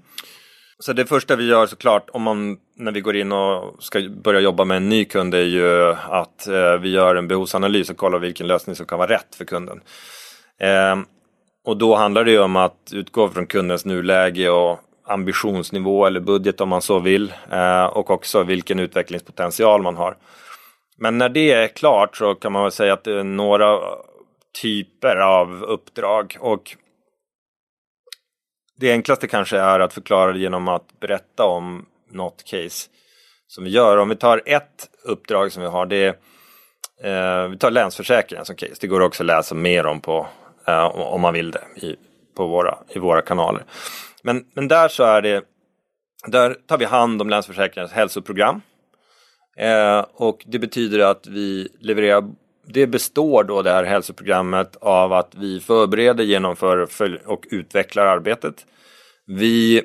[0.81, 4.39] Så det första vi gör såklart om man, när vi går in och ska börja
[4.39, 8.19] jobba med en ny kund är ju att eh, vi gör en behovsanalys och kollar
[8.19, 9.81] vilken lösning som kan vara rätt för kunden.
[10.59, 10.99] Eh,
[11.65, 16.61] och då handlar det ju om att utgå från kundens nuläge och ambitionsnivå eller budget
[16.61, 20.17] om man så vill eh, och också vilken utvecklingspotential man har.
[20.97, 23.79] Men när det är klart så kan man väl säga att det är några
[24.61, 26.75] typer av uppdrag och
[28.81, 32.89] det enklaste kanske är att förklara det genom att berätta om något case
[33.47, 33.97] som vi gör.
[33.97, 36.15] Om vi tar ett uppdrag som vi har, det
[37.03, 38.73] är, eh, vi tar Länsförsäkringen som case.
[38.81, 40.27] Det går också att läsa mer om på,
[40.67, 41.95] eh, om man vill det, i,
[42.37, 43.63] på våra, i våra kanaler.
[44.23, 45.43] Men, men där så är det,
[46.27, 48.61] där tar vi hand om Länsförsäkringens hälsoprogram.
[49.57, 52.23] Eh, och det betyder att vi levererar
[52.73, 56.87] det består då det här hälsoprogrammet av att vi förbereder, genomför
[57.25, 58.65] och utvecklar arbetet.
[59.25, 59.77] Vi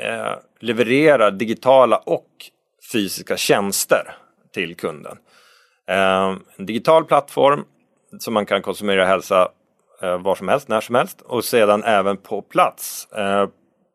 [0.00, 2.28] eh, levererar digitala och
[2.92, 4.14] fysiska tjänster
[4.54, 5.16] till kunden.
[5.88, 7.64] Eh, en digital plattform
[8.18, 9.48] som man kan konsumera hälsa
[10.02, 13.46] eh, var som helst, när som helst och sedan även på plats eh,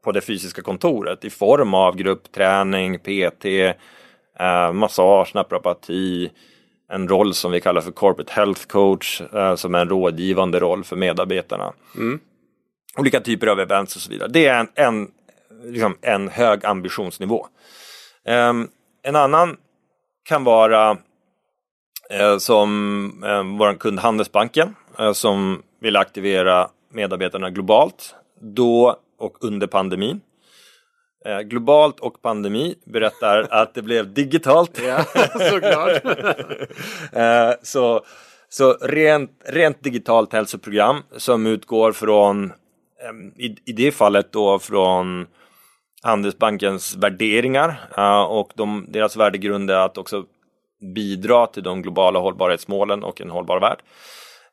[0.04, 3.46] på det fysiska kontoret i form av gruppträning, PT,
[4.40, 6.32] eh, massage, naprapati,
[6.90, 10.84] en roll som vi kallar för corporate health coach eh, som är en rådgivande roll
[10.84, 11.74] för medarbetarna.
[11.96, 12.20] Mm.
[12.98, 14.30] Olika typer av events och så vidare.
[14.30, 15.12] Det är en, en,
[15.64, 17.48] liksom en hög ambitionsnivå.
[18.26, 18.54] Eh,
[19.04, 19.58] en annan
[20.24, 20.98] kan vara
[22.10, 24.76] eh, som eh, vår kund Handelsbanken
[25.14, 30.22] som vill aktivera medarbetarna globalt då och under pandemin.
[31.28, 34.82] Eh, globalt och pandemi berättar att det blev digitalt.
[34.88, 35.04] Ja,
[35.50, 36.06] såklart.
[37.14, 38.06] eh, så
[38.50, 45.28] så rent, rent digitalt hälsoprogram som utgår från, eh, i, i det fallet då från
[46.04, 50.26] Handelsbankens värderingar uh, och de, deras värdegrund är att också
[50.96, 53.78] bidra till de globala hållbarhetsmålen och en hållbar värld.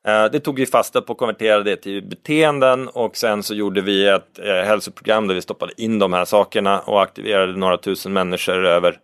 [0.05, 3.81] Eh, det tog vi fasta på, och konverterade det till beteenden och sen så gjorde
[3.81, 8.13] vi ett eh, hälsoprogram där vi stoppade in de här sakerna och aktiverade några tusen
[8.13, 8.99] människor över,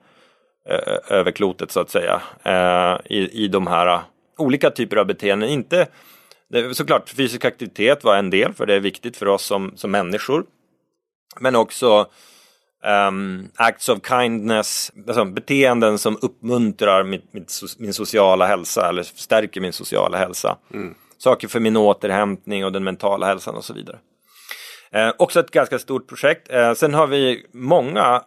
[0.69, 2.21] eh, över klotet så att säga
[3.05, 3.99] i, i de här
[4.37, 5.49] olika typer av beteenden.
[5.49, 5.87] Inte,
[6.73, 10.45] såklart fysisk aktivitet var en del för det är viktigt för oss som, som människor.
[11.39, 12.07] Men också
[12.83, 17.23] um, acts of kindness, alltså beteenden som uppmuntrar mitt,
[17.77, 20.57] min sociala hälsa eller stärker min sociala hälsa.
[20.73, 20.95] Mm.
[21.17, 23.97] Saker för min återhämtning och den mentala hälsan och så vidare.
[24.91, 26.51] Eh, också ett ganska stort projekt.
[26.51, 28.21] Eh, sen har vi många,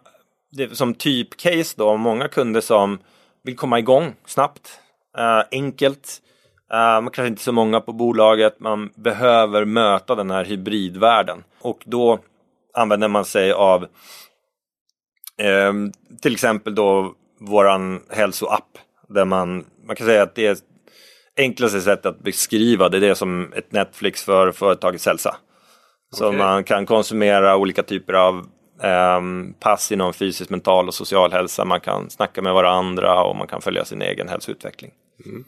[0.71, 2.99] som typ-case då, många kunder som
[3.43, 4.79] vill komma igång snabbt,
[5.17, 6.21] eh, enkelt.
[6.73, 11.43] Uh, man kanske inte så många på bolaget, man behöver möta den här hybridvärlden.
[11.61, 12.19] Och då
[12.73, 13.87] använder man sig av
[15.37, 15.73] Eh,
[16.21, 20.57] till exempel då våran hälsoapp där man, man kan säga att det är
[21.37, 25.35] enklaste sättet att beskriva det, det är som ett Netflix för företagets hälsa.
[26.11, 26.37] Så okay.
[26.37, 28.47] man kan konsumera olika typer av
[28.83, 29.21] eh,
[29.59, 31.65] pass inom fysisk, mental och social hälsa.
[31.65, 34.91] Man kan snacka med varandra och man kan följa sin egen hälsoutveckling.
[35.25, 35.45] Mm.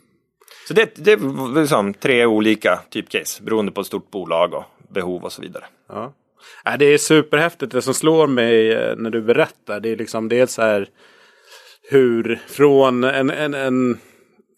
[0.68, 5.24] Så det, det är liksom tre olika typcase beroende på ett stort bolag och behov
[5.24, 5.64] och så vidare.
[5.90, 6.14] Ja.
[6.64, 7.72] Ja, det är superhäftigt.
[7.72, 9.80] Det som slår mig eh, när du berättar.
[9.80, 10.90] Det är liksom dels här
[11.90, 13.98] hur från en, en, en,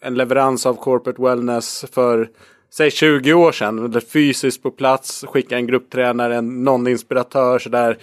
[0.00, 2.28] en leverans av corporate wellness för
[2.70, 4.00] säg 20 år sedan.
[4.12, 7.98] Fysiskt på plats, skicka en grupptränare, någon inspiratör sådär.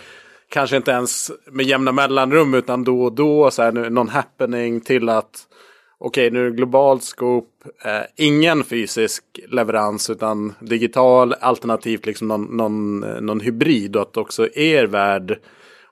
[0.50, 3.52] Kanske inte ens med jämna mellanrum utan då och då.
[3.52, 5.48] Så här, någon happening till att
[6.00, 7.50] okej, nu är det globalt scoop.
[7.86, 14.18] eh, ingen fysisk leverans utan digital alternativt liksom någon, någon, eh, någon hybrid och att
[14.18, 15.40] också er värld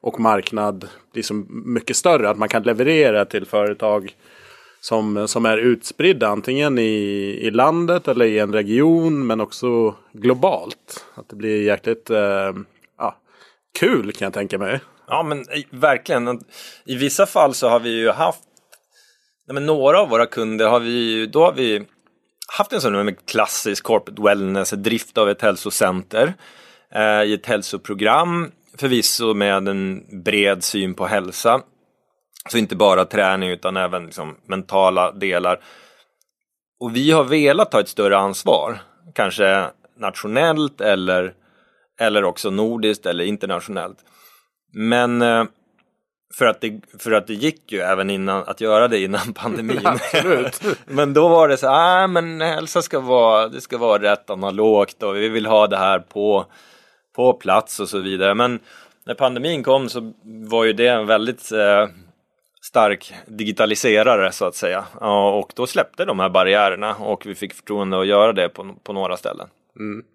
[0.01, 2.29] och marknad blir så mycket större.
[2.29, 4.15] Att man kan leverera till företag
[4.79, 11.05] som, som är utspridda antingen i, i landet eller i en region men också globalt.
[11.15, 12.53] Att det blir jäkligt eh,
[12.97, 13.15] ja,
[13.79, 14.79] kul kan jag tänka mig.
[15.07, 16.39] Ja men eh, verkligen.
[16.85, 18.43] I vissa fall så har vi ju haft
[19.47, 21.85] Nej, men några av våra kunder har vi, då har vi
[22.57, 26.33] haft en sån med klassisk corporate wellness, drift av ett hälsocenter
[26.91, 31.61] eh, i ett hälsoprogram, förvisso med en bred syn på hälsa.
[32.49, 35.59] Så inte bara träning utan även liksom mentala delar.
[36.79, 38.81] Och vi har velat ta ett större ansvar,
[39.13, 41.33] kanske nationellt eller,
[41.99, 43.97] eller också nordiskt eller internationellt.
[44.73, 45.45] Men eh,
[46.37, 49.99] för att, det, för att det gick ju även innan att göra det innan pandemin.
[50.85, 54.29] men då var det så här, ah, men hälsa ska vara, det ska vara rätt
[54.29, 56.45] analogt och vi vill ha det här på,
[57.15, 58.33] på plats och så vidare.
[58.33, 58.59] Men
[59.05, 61.87] när pandemin kom så var ju det en väldigt eh,
[62.61, 64.85] stark digitaliserare så att säga.
[64.99, 68.75] Ja, och då släppte de här barriärerna och vi fick förtroende att göra det på,
[68.83, 69.47] på några ställen.
[69.79, 70.05] Mm.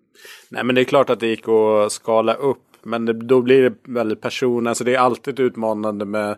[0.48, 3.62] Nej men det är klart att det gick att skala upp Men det, då blir
[3.62, 6.36] det väldigt person, alltså det är alltid utmanande med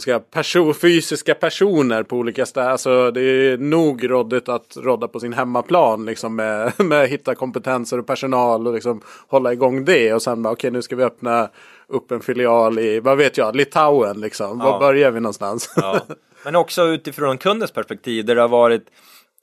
[0.00, 2.70] ska, person, fysiska personer på olika ställen.
[2.70, 7.98] Alltså det är nog råddigt att rodda på sin hemmaplan liksom med, med hitta kompetenser
[7.98, 10.14] och personal och liksom hålla igång det.
[10.14, 11.50] Och sen bara okej okay, nu ska vi öppna
[11.88, 14.60] upp en filial i, vad vet jag, Litauen liksom.
[14.60, 14.70] Ja.
[14.70, 15.72] Var börjar vi någonstans?
[15.76, 16.00] Ja.
[16.44, 18.86] Men också utifrån kundens perspektiv där det har varit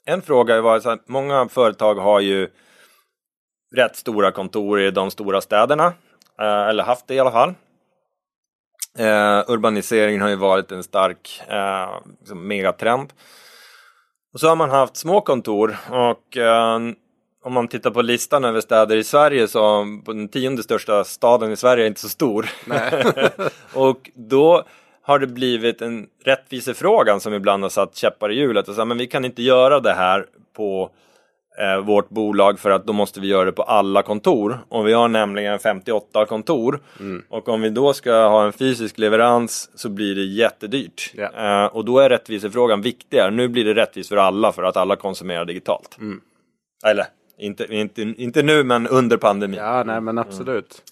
[0.04, 2.48] en fråga har varit att många företag har ju
[3.74, 5.92] rätt stora kontor i de stora städerna.
[6.40, 7.54] Eh, eller haft det i alla fall.
[8.98, 13.12] Eh, urbaniseringen har ju varit en stark eh, liksom megatrend.
[14.34, 16.36] Och så har man haft små kontor och
[17.44, 21.52] om man tittar på listan över städer i Sverige så på den tionde största staden
[21.52, 22.50] i Sverige är inte så stor.
[23.74, 24.64] och då
[25.02, 28.98] har det blivit en rättvisefrågan som ibland har satt käppar i hjulet och sagt men
[28.98, 30.90] vi kan inte göra det här på
[31.58, 34.58] eh, vårt bolag för att då måste vi göra det på alla kontor.
[34.68, 36.80] Och vi har nämligen 58 kontor.
[37.00, 37.22] Mm.
[37.28, 41.14] Och om vi då ska ha en fysisk leverans så blir det jättedyrt.
[41.14, 41.64] Yeah.
[41.64, 43.30] Eh, och då är rättvisefrågan viktigare.
[43.30, 45.98] Nu blir det rättvist för alla för att alla konsumerar digitalt.
[46.00, 46.20] Mm.
[46.86, 47.06] Eller
[47.38, 49.58] inte, inte, inte nu men under pandemin.
[49.58, 50.82] Ja, nej men absolut.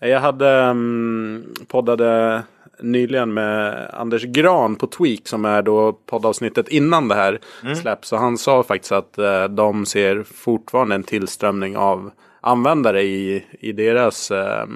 [0.00, 0.12] Mm.
[0.12, 2.42] Jag hade um, poddade
[2.80, 7.76] nyligen med Anders Gran på Tweak som är då poddavsnittet innan det här mm.
[7.76, 8.12] släpps.
[8.12, 13.72] Och han sa faktiskt att eh, de ser fortfarande en tillströmning av användare i, i
[13.72, 14.66] deras eh,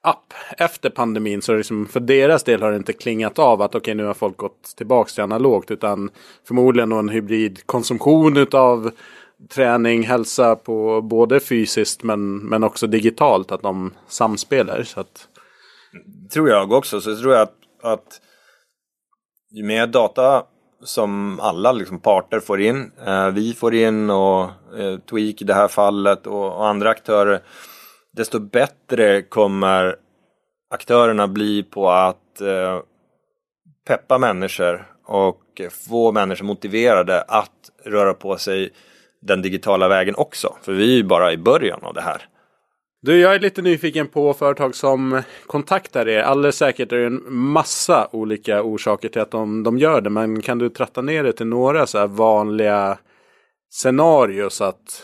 [0.00, 1.42] app efter pandemin.
[1.42, 4.14] Så liksom för deras del har det inte klingat av att okej okay, nu har
[4.14, 5.70] folk gått tillbaka till analogt.
[5.70, 6.10] Utan
[6.48, 8.90] förmodligen en hybridkonsumtion utav
[9.48, 13.52] träning, hälsa på både fysiskt men, men också digitalt.
[13.52, 14.82] Att de samspelar.
[14.82, 15.28] Så att
[16.32, 17.00] tror jag också.
[17.00, 18.20] Så tror jag att, att
[19.50, 20.44] ju mer data
[20.84, 24.42] som alla liksom parter får in, eh, vi får in och
[24.78, 27.40] eh, Tweak i det här fallet och, och, andra aktörer,
[28.12, 29.96] desto bättre kommer
[30.70, 32.80] aktörerna bli på att eh,
[33.86, 38.70] peppa människor och få människor motiverade att röra på sig
[39.20, 40.56] den digitala vägen också.
[40.62, 42.28] För vi är ju bara i början av det här.
[43.04, 46.22] Du, jag är lite nyfiken på företag som kontaktar er.
[46.22, 50.10] Alldeles säkert är det en massa olika orsaker till att de, de gör det.
[50.10, 52.98] Men kan du tratta ner det till några så här vanliga
[53.70, 55.02] scenarios att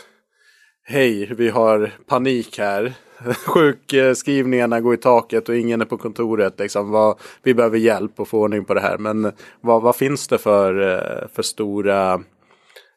[0.82, 2.94] Hej, vi har panik här.
[3.46, 6.58] Sjukskrivningarna går i taket och ingen är på kontoret.
[6.58, 8.98] Liksom, vad, vi behöver hjälp och få ordning på det här.
[8.98, 12.14] Men vad, vad finns det för, eh, för stora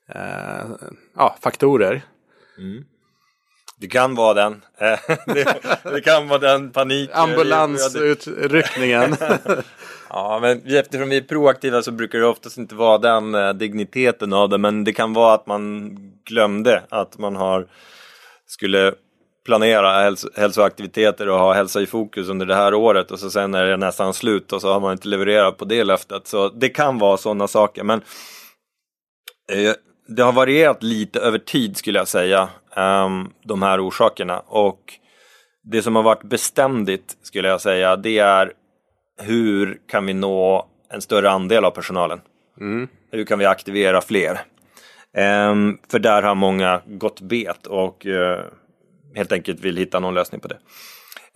[0.10, 0.70] eh,
[1.16, 2.02] ja, faktorer?
[2.58, 2.84] Mm.
[3.82, 4.62] Det kan vara den.
[4.78, 5.46] Eh, det,
[5.84, 7.10] det, kan vara den panik.
[7.13, 9.15] Ambulansutryckningen.
[10.10, 14.34] ja, men eftersom vi är proaktiva så brukar det oftast inte vara den eh, digniteten
[14.34, 14.58] av det.
[14.58, 15.91] Men det kan vara att man
[16.26, 17.67] glömde att man har
[18.48, 18.94] skulle
[19.46, 23.54] planera häls hälsoaktiviteter och ha hälsa i fokus under det här året och så sen
[23.54, 26.28] är det nästan slut och så har man inte levererat på det löftet.
[26.28, 27.84] Så det kan vara sådana saker.
[27.84, 28.02] Men
[29.52, 29.74] eh,
[30.08, 32.50] det har varierat lite över tid skulle jag säga,
[33.43, 34.39] de här orsakerna.
[34.39, 34.93] Och
[35.63, 38.53] det som har varit beständigt skulle jag säga, det är
[39.21, 42.21] hur kan vi nå en större andel av personalen?
[42.60, 42.88] Mm.
[43.12, 44.41] Hur kan vi aktivera fler?
[45.17, 48.39] Um, för där har många gått bet och uh,
[49.15, 50.57] helt enkelt vill hitta någon lösning på det.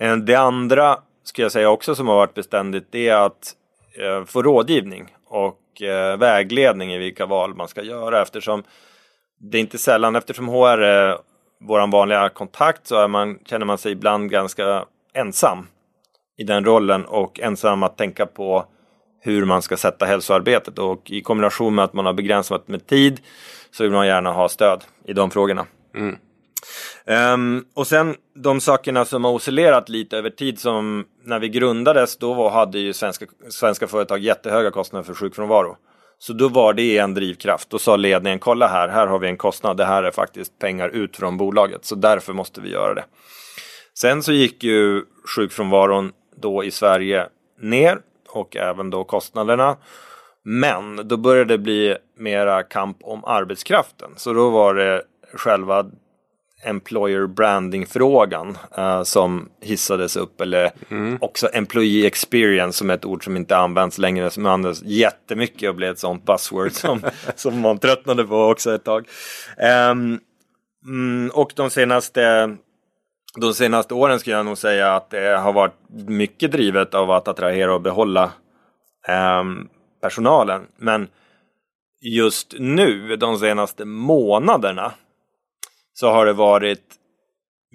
[0.05, 3.53] Uh, det andra skulle jag säga också som har varit beständigt, det är att
[3.99, 5.15] uh, få rådgivning
[5.75, 8.63] och eh, vägledning i vilka val man ska göra eftersom
[9.51, 11.17] det är inte sällan, eftersom HR är
[11.60, 15.67] vår vanliga kontakt så är man, känner man sig ibland ganska ensam
[16.38, 18.65] i den rollen och ensam att tänka på
[19.21, 23.19] hur man ska sätta hälsoarbetet och i kombination med att man har begränsat med tid
[23.71, 25.65] så vill man gärna ha stöd i de frågorna.
[25.95, 26.17] Mm.
[27.05, 32.17] Um, och sen de sakerna som har oscillerat lite över tid som när vi grundades
[32.17, 35.77] då var, hade ju svenska, svenska företag jättehöga kostnader för sjukfrånvaro.
[36.19, 37.69] Så då var det en drivkraft.
[37.69, 39.78] Då sa ledningen kolla här, här har vi en kostnad.
[39.78, 41.86] Det här är faktiskt pengar ut från bolaget.
[41.86, 43.06] Så därför måste vi göra det.
[43.97, 45.04] Sen så gick ju
[45.36, 47.28] sjukfrånvaron då i Sverige
[47.62, 47.97] ner
[48.30, 49.78] och även då kostnaderna.
[50.43, 54.09] Men då började det bli mera kamp om arbetskraften.
[54.16, 55.01] Så då var det
[55.34, 55.86] själva
[56.64, 60.41] employer branding-frågan uh, som hissades upp.
[60.41, 61.18] Eller mm.
[61.22, 64.30] också employee experience som är ett ord som inte används längre.
[64.30, 67.01] Som används jättemycket och blev ett sånt buzzword som,
[67.36, 69.08] som man tröttnade på också ett tag.
[69.91, 70.20] Um,
[70.86, 72.56] mm, och de senaste
[73.41, 75.76] de senaste åren skulle jag nog säga att det har varit
[76.08, 78.32] mycket drivet av att attrahera och behålla
[79.39, 79.70] um,
[80.01, 80.68] personalen.
[80.78, 81.08] Men
[82.01, 84.91] just nu, de senaste månaderna,
[85.95, 86.99] så har det varit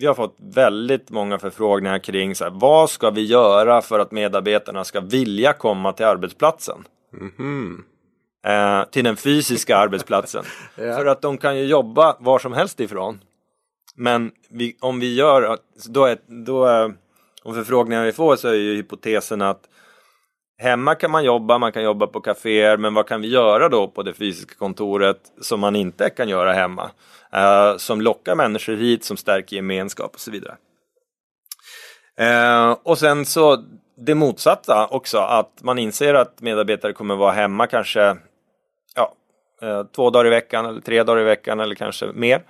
[0.00, 4.12] vi har fått väldigt många förfrågningar kring så här, vad ska vi göra för att
[4.12, 6.84] medarbetarna ska vilja komma till arbetsplatsen?
[7.12, 7.84] Mhm.
[8.46, 10.44] Eh, till den fysiska arbetsplatsen.
[10.76, 10.96] Ja.
[10.96, 13.20] För att de kan ju jobba var som helst ifrån.
[13.96, 15.58] Men vi, om vi gör,
[15.88, 16.94] då är, då är,
[17.42, 19.68] om förfrågningar vi får så är ju hypotesen att
[20.60, 23.88] hemma kan man jobba, man kan jobba på kaféer, men vad kan vi göra då
[23.88, 26.90] på det fysiska kontoret som man inte kan göra hemma?
[27.32, 30.56] Eh, som lockar människor hit, som stärker gemenskap och så vidare.
[32.18, 33.64] Eh, och sen så
[33.96, 38.16] det motsatta också, att man inser att medarbetare kommer vara hemma kanske
[38.94, 39.14] ja,
[39.62, 42.42] eh, två dagar i veckan eller tre dagar i veckan eller kanske mer.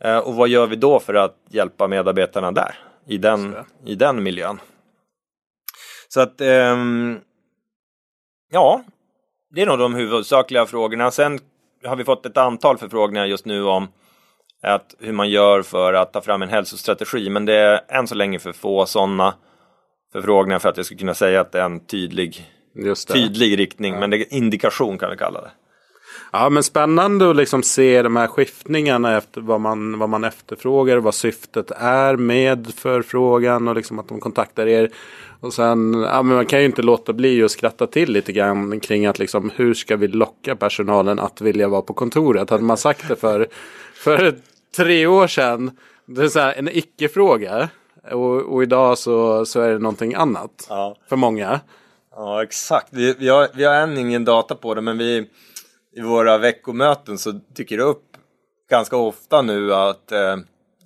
[0.00, 2.74] Eh, och vad gör vi då för att hjälpa medarbetarna där,
[3.06, 4.60] i den, i den miljön?
[6.08, 7.20] Så att, ehm,
[8.50, 8.82] ja,
[9.50, 11.10] det är nog de huvudsakliga frågorna.
[11.10, 11.38] Sen
[11.84, 13.88] har vi fått ett antal förfrågningar just nu om
[14.62, 18.14] att hur man gör för att ta fram en hälsostrategi, men det är än så
[18.14, 19.34] länge för få sådana
[20.12, 22.46] förfrågningar för att jag ska kunna säga att det är en tydlig,
[23.12, 25.50] tydlig riktning, men det är indikation kan vi kalla det.
[26.32, 30.96] Ja men spännande att liksom se de här skiftningarna efter vad man, vad man efterfrågar,
[30.96, 34.90] vad syftet är med förfrågan och liksom att de kontaktar er.
[35.40, 38.80] Och sen, ja men man kan ju inte låta bli att skratta till lite grann
[38.80, 42.50] kring att liksom hur ska vi locka personalen att vilja vara på kontoret?
[42.50, 43.46] Hade man sagt det för,
[43.94, 44.34] för
[44.76, 45.70] tre år sedan,
[46.06, 47.68] det är så här, en icke-fråga.
[48.12, 50.96] Och, och idag så, så är det någonting annat Ja.
[51.08, 51.60] för många.
[52.16, 52.86] Ja, exakt.
[52.90, 55.28] Vi, vi, har, vi har än ingen data på det, men vi
[55.98, 58.04] i våra veckomöten så dyker det upp
[58.70, 60.36] ganska ofta nu att eh,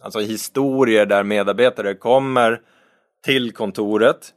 [0.00, 2.60] alltså historier där medarbetare kommer
[3.24, 4.32] till kontoret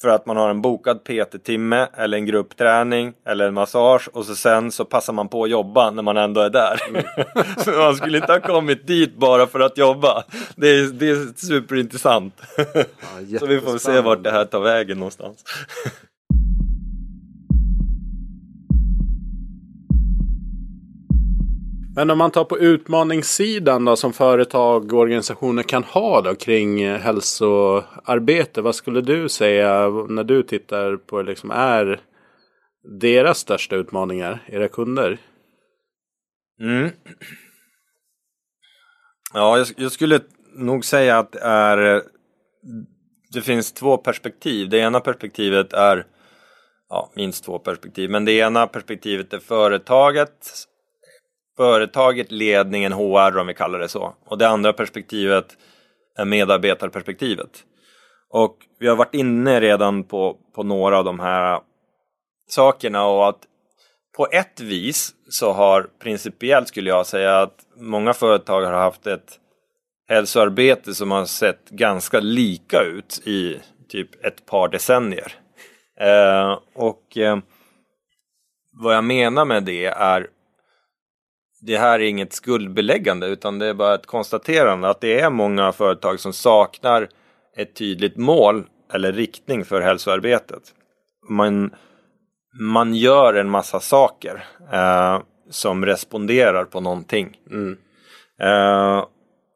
[0.00, 4.34] för att man har en bokad PT-timme eller en gruppträning eller en massage och så
[4.34, 6.80] sen så passar man på att jobba när man ändå är där.
[7.64, 10.24] så man skulle inte ha kommit dit bara för att jobba.
[10.56, 12.34] Det är, det är superintressant.
[13.40, 15.44] så vi får se vart det här tar vägen någonstans.
[21.98, 26.82] Men om man tar på utmaningssidan då som företag och organisationer kan ha då kring
[26.82, 28.62] eh, hälsoarbete.
[28.62, 32.00] Vad skulle du säga när du tittar på det liksom är
[33.00, 35.18] deras största utmaningar, era kunder?
[36.60, 36.90] Mm.
[39.34, 40.20] Ja, jag, jag skulle
[40.54, 42.02] nog säga att det är
[43.30, 44.68] det finns två perspektiv.
[44.68, 46.06] Det ena perspektivet är
[46.88, 50.68] ja, minst två perspektiv, men det ena perspektivet är företaget
[51.58, 54.14] företaget, ledningen, HR om vi kallar det så.
[54.26, 55.56] Och det andra perspektivet
[56.18, 57.64] är medarbetarperspektivet.
[58.30, 61.60] Och vi har varit inne redan på, på några av de här
[62.48, 63.40] sakerna och att
[64.16, 69.38] på ett vis så har principiellt skulle jag säga att många företag har haft ett
[70.08, 75.32] hälsoarbete som har sett ganska lika ut i typ ett par decennier.
[76.00, 77.38] Eh, och eh,
[78.72, 80.26] vad jag menar med det är
[81.60, 85.72] det här är inget skuldbeläggande utan det är bara ett konstaterande att det är många
[85.72, 87.08] företag som saknar
[87.56, 90.62] ett tydligt mål eller riktning för hälsoarbetet.
[91.28, 91.74] Man,
[92.60, 97.36] man gör en massa saker eh, som responderar på någonting.
[97.50, 97.76] Mm.
[98.40, 99.04] Eh,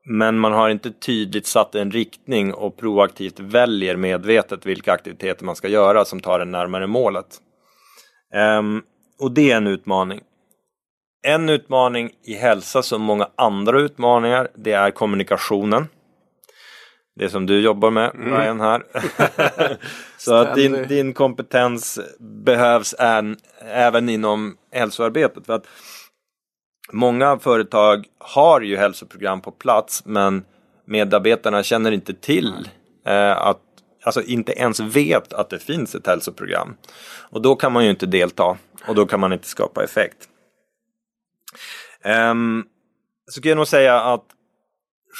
[0.04, 5.56] men man har inte tydligt satt en riktning och proaktivt väljer medvetet vilka aktiviteter man
[5.56, 7.26] ska göra som tar en närmare målet.
[8.34, 8.62] Eh,
[9.20, 10.20] och det är en utmaning.
[11.22, 15.88] En utmaning i hälsa som många andra utmaningar, det är kommunikationen.
[17.16, 18.82] Det som du jobbar med, Ryan, här.
[20.18, 25.46] Så att din, din kompetens behövs än, även inom hälsoarbetet.
[25.46, 25.66] För att
[26.92, 30.44] många företag har ju hälsoprogram på plats, men
[30.86, 32.68] medarbetarna känner inte till
[33.06, 33.58] eh, att
[34.04, 36.76] Alltså inte ens vet att det finns ett hälsoprogram.
[37.30, 38.56] Och då kan man ju inte delta
[38.86, 40.28] och då kan man inte skapa effekt.
[42.04, 42.64] Um,
[43.30, 44.24] så kan jag nog säga att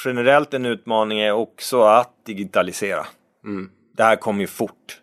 [0.05, 3.05] generellt en utmaning är också att digitalisera.
[3.45, 3.69] Mm.
[3.97, 4.99] Det här kommer ju fort.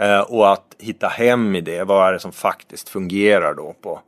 [0.00, 1.84] Eh, och att hitta hem i det.
[1.84, 4.00] Vad är det som faktiskt fungerar då på,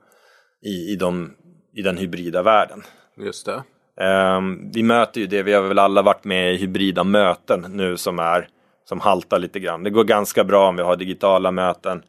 [0.63, 1.35] i, i, de,
[1.75, 2.83] i den hybrida världen.
[3.17, 3.63] Just det.
[4.01, 7.97] Ehm, vi möter ju det, vi har väl alla varit med i hybrida möten nu
[7.97, 8.49] som är
[8.85, 9.83] som haltar lite grann.
[9.83, 12.03] Det går ganska bra om vi har digitala möten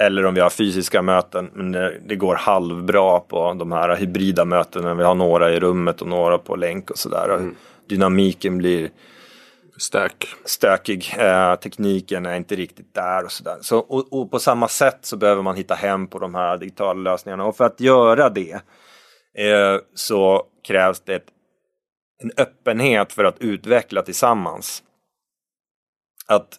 [0.00, 1.50] eller om vi har fysiska möten.
[1.54, 1.72] Men
[2.06, 4.94] det, går halvbra på de här hybrida mötena.
[4.94, 7.28] Vi har några i rummet och några på länk och sådär.
[7.28, 7.54] Mm.
[7.88, 8.90] Dynamiken blir
[9.76, 10.26] Stök.
[10.44, 11.14] stökig.
[11.18, 13.58] Eh, tekniken är inte riktigt där och sådär.
[13.60, 17.10] Så, och, och på samma sätt så behöver man hitta hem på de här digitala
[17.10, 17.44] lösningarna.
[17.44, 18.52] Och för att göra det
[19.34, 21.26] eh, så krävs det ett,
[22.22, 24.82] en öppenhet för att utveckla tillsammans.
[26.26, 26.58] Att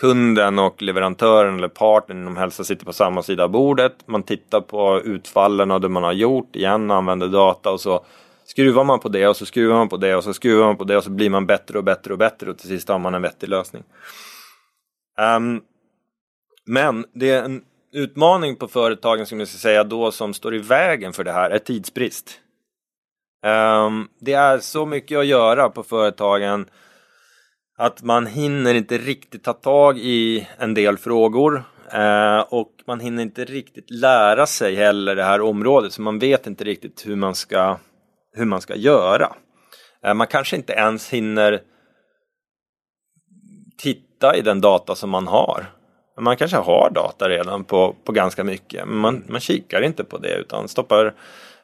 [0.00, 3.94] kunden och leverantören eller partnern inom hälsa sitter på samma sida av bordet.
[4.06, 8.04] Man tittar på utfallen av det man har gjort igen, använder data och så
[8.44, 10.84] skruvar man på det och så skruvar man på det och så skruvar man på
[10.84, 13.14] det och så blir man bättre och bättre och bättre och till sist har man
[13.14, 13.82] en vettig lösning.
[15.36, 15.62] Um,
[16.66, 20.58] men det är en utmaning på företagen som jag ska säga då som står i
[20.58, 22.40] vägen för det här är tidsbrist.
[23.46, 26.66] Um, det är så mycket att göra på företagen
[27.80, 31.62] att man hinner inte riktigt ta tag i en del frågor
[31.92, 36.46] eh, och man hinner inte riktigt lära sig heller det här området så man vet
[36.46, 37.78] inte riktigt hur man ska,
[38.32, 39.32] hur man ska göra.
[40.04, 41.60] Eh, man kanske inte ens hinner
[43.78, 45.66] titta i den data som man har.
[46.20, 50.18] Man kanske har data redan på, på ganska mycket men man, man kikar inte på
[50.18, 51.14] det utan stoppar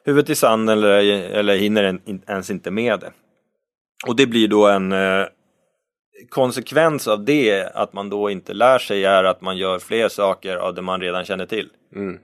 [0.03, 0.99] huvudet i sanden eller,
[1.31, 3.11] eller hinner en, ens inte med det.
[4.07, 5.25] Och det blir då en eh,
[6.29, 10.55] konsekvens av det att man då inte lär sig är att man gör fler saker
[10.55, 11.69] av det man redan känner till.
[11.95, 12.19] Mm.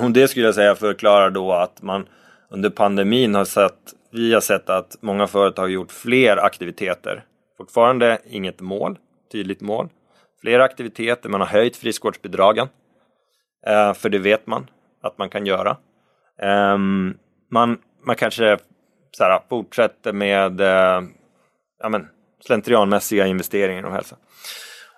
[0.00, 2.06] Och det skulle jag säga förklarar då att man
[2.50, 7.24] under pandemin har sett, vi har sett att många företag har gjort fler aktiviteter.
[7.56, 8.98] Fortfarande inget mål,
[9.32, 9.88] tydligt mål.
[10.40, 12.68] Fler aktiviteter, man har höjt friskvårdsbidragen.
[13.66, 14.66] Eh, för det vet man
[15.02, 15.76] att man kan göra.
[16.42, 17.18] Um,
[17.50, 18.58] man, man kanske
[19.10, 21.08] så här, fortsätter med uh,
[21.82, 22.08] ja, men,
[22.40, 24.16] slentrianmässiga investeringar inom hälsa.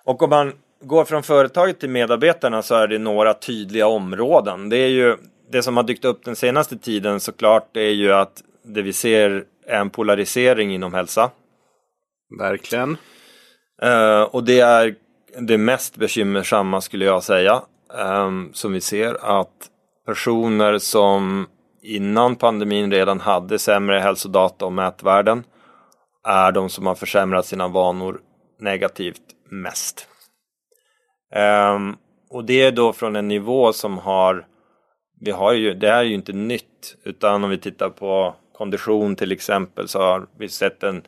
[0.05, 4.69] Och om man går från företaget till medarbetarna så är det några tydliga områden.
[4.69, 5.17] Det är ju
[5.51, 8.93] det som har dykt upp den senaste tiden såklart det är ju att det vi
[8.93, 11.31] ser är en polarisering inom hälsa.
[12.39, 12.97] Verkligen.
[13.83, 14.95] Uh, och det är
[15.39, 17.61] det mest bekymmersamma skulle jag säga.
[17.93, 19.69] Um, som vi ser att
[20.05, 21.47] personer som
[21.81, 25.43] innan pandemin redan hade sämre hälsodata och mätvärden
[26.23, 28.21] är de som har försämrat sina vanor
[28.59, 30.07] negativt mest.
[31.35, 31.97] Um,
[32.29, 34.47] och det är då från en nivå som har,
[35.19, 39.31] vi har ju, det är ju inte nytt, utan om vi tittar på kondition till
[39.31, 41.03] exempel så har vi sett en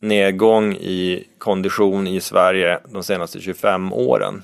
[0.00, 4.42] nedgång i kondition i Sverige de senaste 25 åren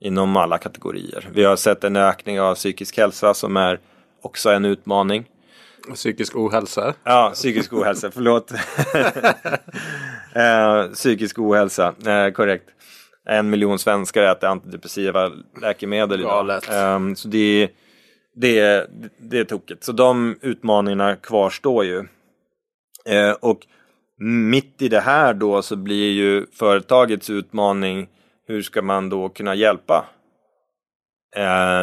[0.00, 1.28] inom alla kategorier.
[1.32, 3.80] Vi har sett en ökning av psykisk hälsa som är
[4.22, 5.24] också en utmaning.
[5.94, 6.94] Psykisk ohälsa?
[7.04, 8.52] Ja, psykisk ohälsa, förlåt.
[10.34, 12.68] eh, psykisk ohälsa, eh, korrekt.
[13.28, 15.32] En miljon svenskar äter antidepressiva
[15.62, 16.50] läkemedel idag.
[16.50, 17.70] Eh, så det,
[18.34, 18.86] det,
[19.18, 19.84] det är tokigt.
[19.84, 22.04] Så de utmaningarna kvarstår ju.
[23.08, 23.66] Eh, och
[24.20, 28.08] mitt i det här då så blir ju företagets utmaning
[28.46, 30.04] hur ska man då kunna hjälpa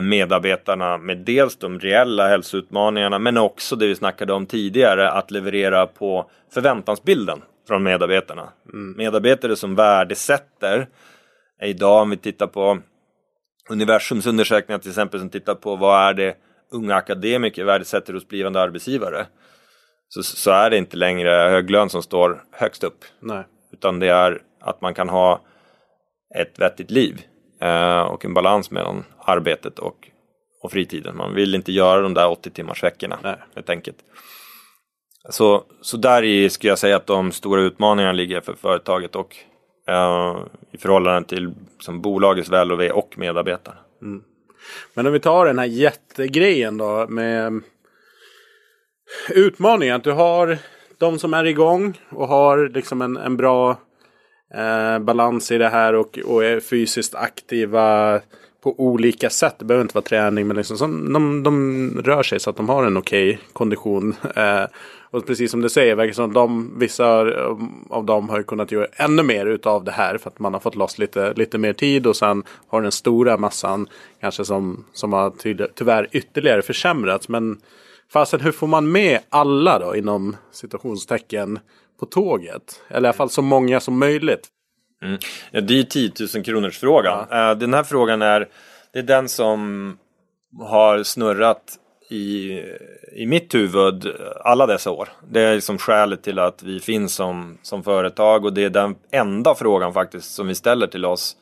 [0.01, 5.87] medarbetarna med dels de reella hälsoutmaningarna men också det vi snackade om tidigare att leverera
[5.87, 8.49] på förväntansbilden från medarbetarna.
[8.73, 8.97] Mm.
[8.97, 10.87] Medarbetare som värdesätter
[11.59, 12.79] är idag om vi tittar på
[13.69, 16.35] universums undersökningar till exempel som tittar på vad är det
[16.71, 19.25] unga akademiker värdesätter hos blivande arbetsgivare.
[20.09, 23.05] Så, så är det inte längre hög lön som står högst upp.
[23.19, 23.43] Nej.
[23.71, 25.41] Utan det är att man kan ha
[26.35, 27.34] ett vettigt liv eh,
[28.07, 30.09] och en balans mellan arbetet och,
[30.61, 31.17] och fritiden.
[31.17, 33.35] Man vill inte göra de där 80 timmars veckorna Nej.
[33.55, 33.97] helt enkelt.
[35.29, 39.35] Så, så där i skulle jag säga att de stora utmaningarna ligger för företaget och
[39.87, 40.37] eh,
[40.71, 43.77] i förhållande till som bolagets väl och ve och medarbetarna.
[44.01, 44.23] Mm.
[44.93, 47.61] Men om vi tar den här jättegrejen då med
[49.29, 49.95] utmaningen.
[49.95, 50.57] Att du har
[50.97, 53.77] de som är igång och har liksom en, en bra
[54.53, 58.19] eh, balans i det här och, och är fysiskt aktiva
[58.65, 59.55] på olika sätt.
[59.59, 62.69] Det behöver inte vara träning men liksom, som, de, de rör sig så att de
[62.69, 64.15] har en okej okay kondition.
[64.35, 64.65] Eh,
[65.11, 67.57] och precis som du säger, verkar som de, vissa eh,
[67.89, 70.75] av dem har kunnat göra ännu mer utav det här för att man har fått
[70.75, 73.87] loss lite, lite mer tid och sen har den stora massan
[74.21, 75.33] kanske som, som har
[75.75, 77.29] tyvärr ytterligare försämrats.
[77.29, 77.57] Men
[78.13, 81.59] fasen hur får man med alla då inom situationstecken
[81.99, 82.81] på tåget.
[82.87, 84.47] Eller i alla fall så många som möjligt.
[85.03, 85.19] Mm.
[85.51, 87.27] Ja, det är 10 000 kronors frågan.
[87.29, 87.51] Ja.
[87.51, 88.47] Uh, den här frågan är,
[88.93, 89.97] det är den som
[90.59, 91.79] har snurrat
[92.09, 92.51] i,
[93.15, 94.07] i mitt huvud
[94.43, 95.09] alla dessa år.
[95.29, 98.95] Det är liksom skälet till att vi finns som, som företag och det är den
[99.11, 101.35] enda frågan faktiskt som vi ställer till oss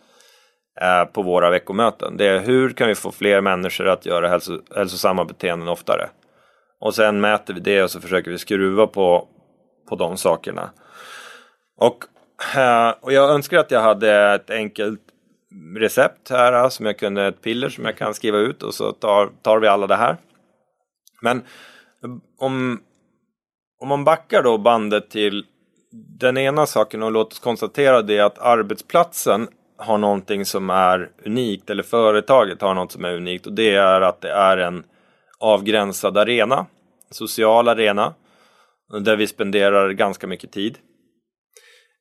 [0.82, 2.18] uh, på våra veckomöten.
[2.18, 6.10] Det är hur kan vi få fler människor att göra hälso, hälsosamma beteenden oftare?
[6.80, 9.28] Och sen mäter vi det och så försöker vi skruva på,
[9.90, 10.70] på de sakerna.
[11.78, 12.06] Och,
[12.56, 15.02] eh, och jag önskar att jag hade ett enkelt
[15.78, 18.92] recept här eh, som jag kunde, ett piller som jag kan skriva ut och så
[18.92, 20.18] tar, tar vi alla det här.
[21.22, 21.44] Men
[22.38, 22.82] om,
[23.80, 25.46] om man backar då bandet till
[26.20, 31.70] den ena saken och låt oss konstatera det att arbetsplatsen har någonting som är unikt
[31.70, 34.84] eller företaget har något som är unikt och det är att det är en
[35.40, 36.66] avgränsad arena,
[37.12, 38.14] social arena
[39.00, 40.78] där vi spenderar ganska mycket tid.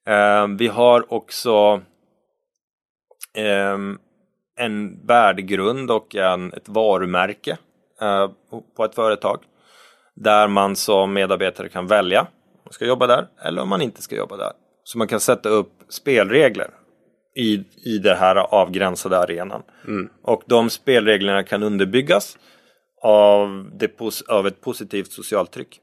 [0.06, 1.82] Eh, vi har också
[3.34, 3.78] eh,
[4.56, 7.58] en värdegrund och en, ett varumärke
[8.00, 8.30] eh,
[8.76, 9.38] på ett företag
[10.14, 14.02] där man som medarbetare kan välja om man ska jobba där eller om man inte
[14.02, 14.52] ska jobba där.
[14.84, 16.70] Så man kan sätta upp spelregler
[17.36, 19.62] i, i den här avgränsade arenan.
[19.88, 20.08] Mm.
[20.22, 22.38] Och de spelreglerna kan underbyggas
[23.02, 25.80] av, det, av ett positivt socialt tryck.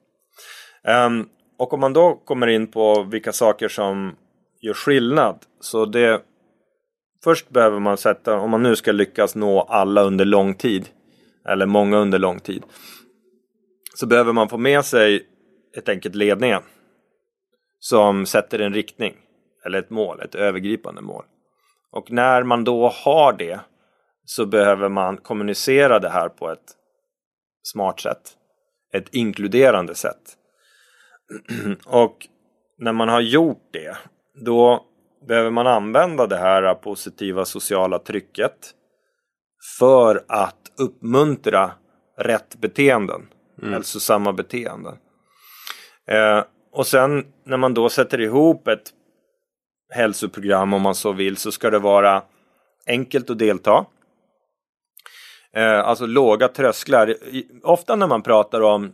[0.90, 4.16] Um, och om man då kommer in på vilka saker som
[4.62, 5.46] gör skillnad.
[5.60, 6.22] Så det
[7.24, 10.90] Först behöver man sätta, om man nu ska lyckas nå alla under lång tid,
[11.48, 12.64] eller många under lång tid,
[13.94, 15.28] så behöver man få med sig
[15.78, 16.62] ett enkelt ledningen
[17.80, 19.16] som sätter en riktning
[19.66, 21.24] eller ett mål, ett övergripande mål.
[21.92, 23.60] Och när man då har det
[24.26, 26.76] så behöver man kommunicera det här på ett
[27.64, 28.38] smart sätt.
[28.94, 30.38] Ett inkluderande sätt.
[31.86, 32.28] Och
[32.78, 33.98] när man har gjort det
[34.46, 34.86] då
[35.28, 38.74] behöver man använda det här positiva sociala trycket
[39.80, 41.72] för att uppmuntra
[42.18, 43.28] rätt beteenden,
[43.62, 43.74] mm.
[43.74, 44.98] hälsosamma beteenden.
[46.08, 48.94] Eh, och sen när man då sätter ihop ett
[49.90, 52.24] hälsoprogram om man så vill så ska det vara
[52.88, 53.86] enkelt att delta.
[55.54, 57.16] Eh, alltså låga trösklar.
[57.64, 58.94] Ofta när man pratar om,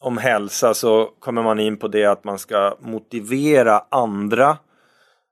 [0.00, 4.58] om hälsa så kommer man in på det att man ska motivera andra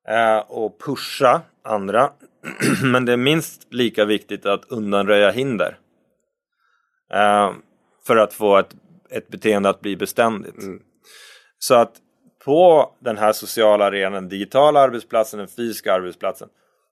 [0.08, 2.10] eh, och pusha andra.
[2.82, 5.78] Men det är minst lika viktigt att undanröja hinder.
[7.12, 7.52] Eh,
[8.06, 8.74] för att få ett,
[9.10, 10.62] ett beteende att bli beständigt.
[10.62, 10.82] Mm.
[11.58, 11.92] Så att
[12.44, 16.48] på den här sociala arenan, digitala arbetsplatsen, den fysiska arbetsplatsen,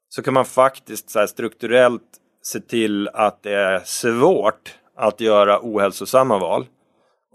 [0.08, 2.02] så kan man faktiskt så strukturellt
[2.42, 6.66] se till att det är svårt att göra ohälsosamma val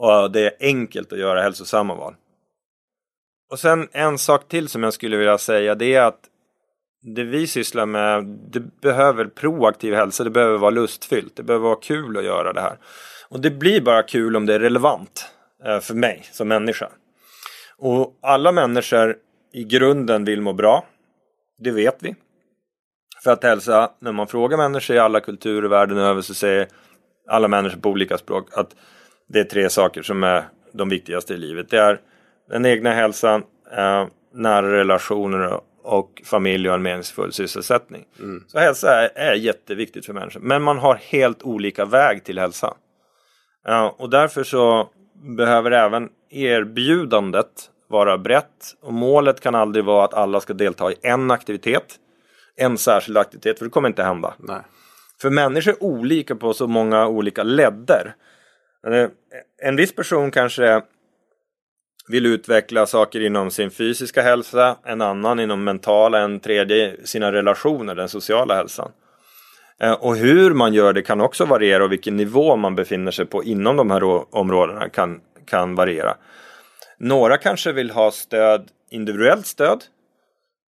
[0.02, 2.16] och det är enkelt att göra hälsosamma val.
[3.52, 6.20] Och sen en sak till som jag skulle vilja säga det är att
[7.16, 11.80] det vi sysslar med, det behöver proaktiv hälsa, det behöver vara lustfyllt, det behöver vara
[11.82, 12.78] kul att göra det här.
[13.30, 15.26] Och det blir bara kul om det är relevant
[15.66, 16.90] eh, för mig som människa.
[17.78, 19.16] Och alla människor
[19.54, 20.86] i grunden vill må bra.
[21.58, 22.16] Det vet vi.
[23.24, 26.68] För att hälsa, när man frågar människor i alla kulturer världen över så säger
[27.28, 28.76] alla människor på olika språk att
[29.32, 31.70] det är tre saker som är de viktigaste i livet.
[31.70, 32.00] Det är
[32.50, 33.44] den egna hälsan,
[33.78, 38.06] eh, nära relationer och familj och en meningsfull sysselsättning.
[38.20, 38.44] Mm.
[38.48, 40.40] Så hälsa är, är jätteviktigt för människor.
[40.40, 42.74] Men man har helt olika väg till hälsa.
[43.68, 50.14] Eh, och därför så behöver även erbjudandet vara brett och målet kan aldrig vara att
[50.14, 51.96] alla ska delta i en aktivitet,
[52.56, 54.34] en särskild aktivitet, för det kommer inte hända.
[54.38, 54.62] Nej.
[55.22, 58.16] För människor är olika på så många olika ledder.
[58.88, 59.10] Eh,
[59.62, 60.82] en viss person kanske
[62.08, 67.96] vill utveckla saker inom sin fysiska hälsa, en annan inom mentala, en tredje sina relationer,
[67.96, 68.92] den sociala hälsan.
[69.80, 73.26] Eh, och hur man gör det kan också variera och vilken nivå man befinner sig
[73.26, 76.18] på inom de här områdena kan, kan variera.
[76.98, 79.84] Några kanske vill ha stöd, individuellt stöd.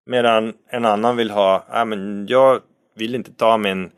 [0.05, 2.61] Medan en annan vill ha, äh, men jag
[2.95, 3.91] vill inte ta min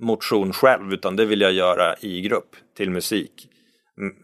[0.00, 3.49] motion själv utan det vill jag göra i grupp till musik.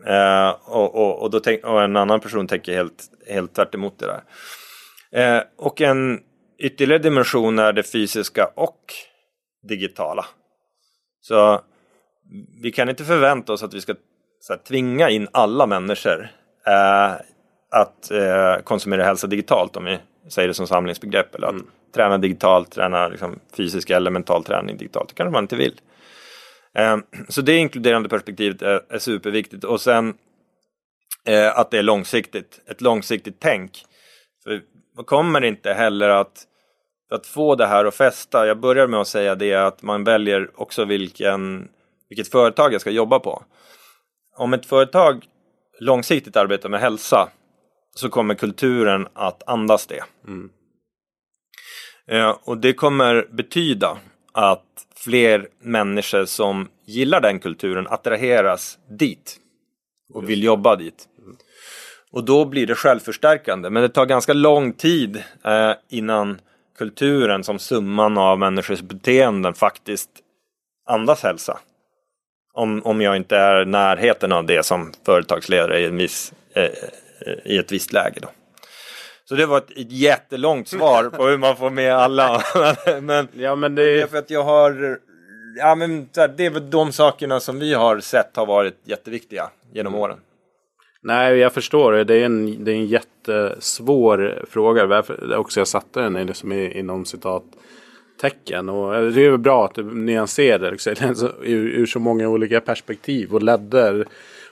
[0.09, 3.99] Uh, och, och, och, då tänk, och en annan person tänker helt, helt tvärt emot
[3.99, 5.37] det där.
[5.37, 6.21] Uh, och en
[6.59, 8.81] ytterligare dimension är det fysiska och
[9.69, 10.25] digitala.
[11.21, 11.61] Så
[12.63, 13.95] vi kan inte förvänta oss att vi ska
[14.49, 16.29] här, tvinga in alla människor
[16.69, 17.21] uh,
[17.71, 19.99] att eh, konsumera hälsa digitalt om vi
[20.29, 21.35] säger det som samlingsbegrepp.
[21.35, 21.67] Eller att mm.
[21.95, 25.09] träna digitalt, träna liksom, fysisk eller mental träning digitalt.
[25.09, 25.81] Det kanske man inte vill.
[26.77, 26.99] Eh,
[27.29, 29.65] så det inkluderande perspektivet är, superviktigt.
[29.65, 30.15] Och sen
[31.25, 32.61] eh, att det är långsiktigt.
[32.67, 33.85] Ett långsiktigt tänk.
[34.45, 34.63] För
[34.97, 36.47] man kommer inte heller att
[37.11, 40.51] att få det här att fästa, jag börjar med att säga det att man väljer
[40.55, 41.69] också vilken,
[42.09, 43.43] vilket företag jag ska jobba på.
[44.37, 45.25] Om ett företag
[45.81, 47.29] långsiktigt arbetar med hälsa
[47.95, 50.05] så kommer kulturen att andas det.
[50.27, 50.51] Mm.
[52.09, 53.99] Eh, och det kommer betyda
[54.37, 59.37] att fler människor som gillar den kulturen attraheras dit
[60.13, 61.09] och vill jobba dit.
[62.11, 63.71] Och då blir det självförstärkande.
[63.71, 66.41] Men det tar ganska lång tid eh, innan
[66.79, 70.11] kulturen som summan av människors beteenden faktiskt
[70.87, 71.59] andas hälsa.
[72.53, 76.71] Om, om jag inte är närheten av det som företagsledare i, en viss, eh, eh,
[77.45, 78.21] i ett visst läge.
[78.23, 78.29] Då.
[79.29, 82.43] Så det var ett, ett jättelångt svar på hur man får med alla.
[83.01, 84.99] men, Ja, men det det är för att jag har
[85.57, 89.95] Ja men det är väl de sakerna som vi har sett har varit jätteviktiga genom
[89.95, 90.17] åren.
[91.03, 92.05] Nej, jag förstår det.
[92.05, 94.87] Det är en, det är en jättesvår fråga.
[94.87, 98.69] Varför också jag satte den liksom inom citattecken.
[98.69, 100.95] Och det är bra att du nyanserar liksom,
[101.43, 104.07] ur, ur så många olika perspektiv och ledder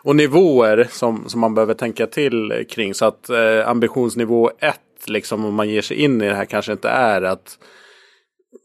[0.04, 2.94] och nivåer som, som man behöver tänka till kring.
[2.94, 6.72] Så att eh, ambitionsnivå ett, liksom om man ger sig in i det här kanske
[6.72, 7.58] inte är att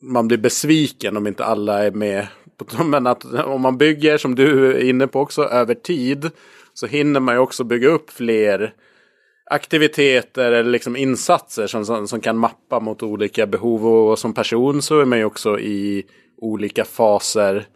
[0.01, 2.27] man blir besviken om inte alla är med.
[2.85, 6.31] Men att om man bygger, som du är inne på också, över tid.
[6.73, 8.73] Så hinner man ju också bygga upp fler
[9.45, 13.87] aktiviteter eller liksom insatser som, som, som kan mappa mot olika behov.
[13.87, 16.05] Och, och som person så är man ju också i
[16.37, 17.67] olika faser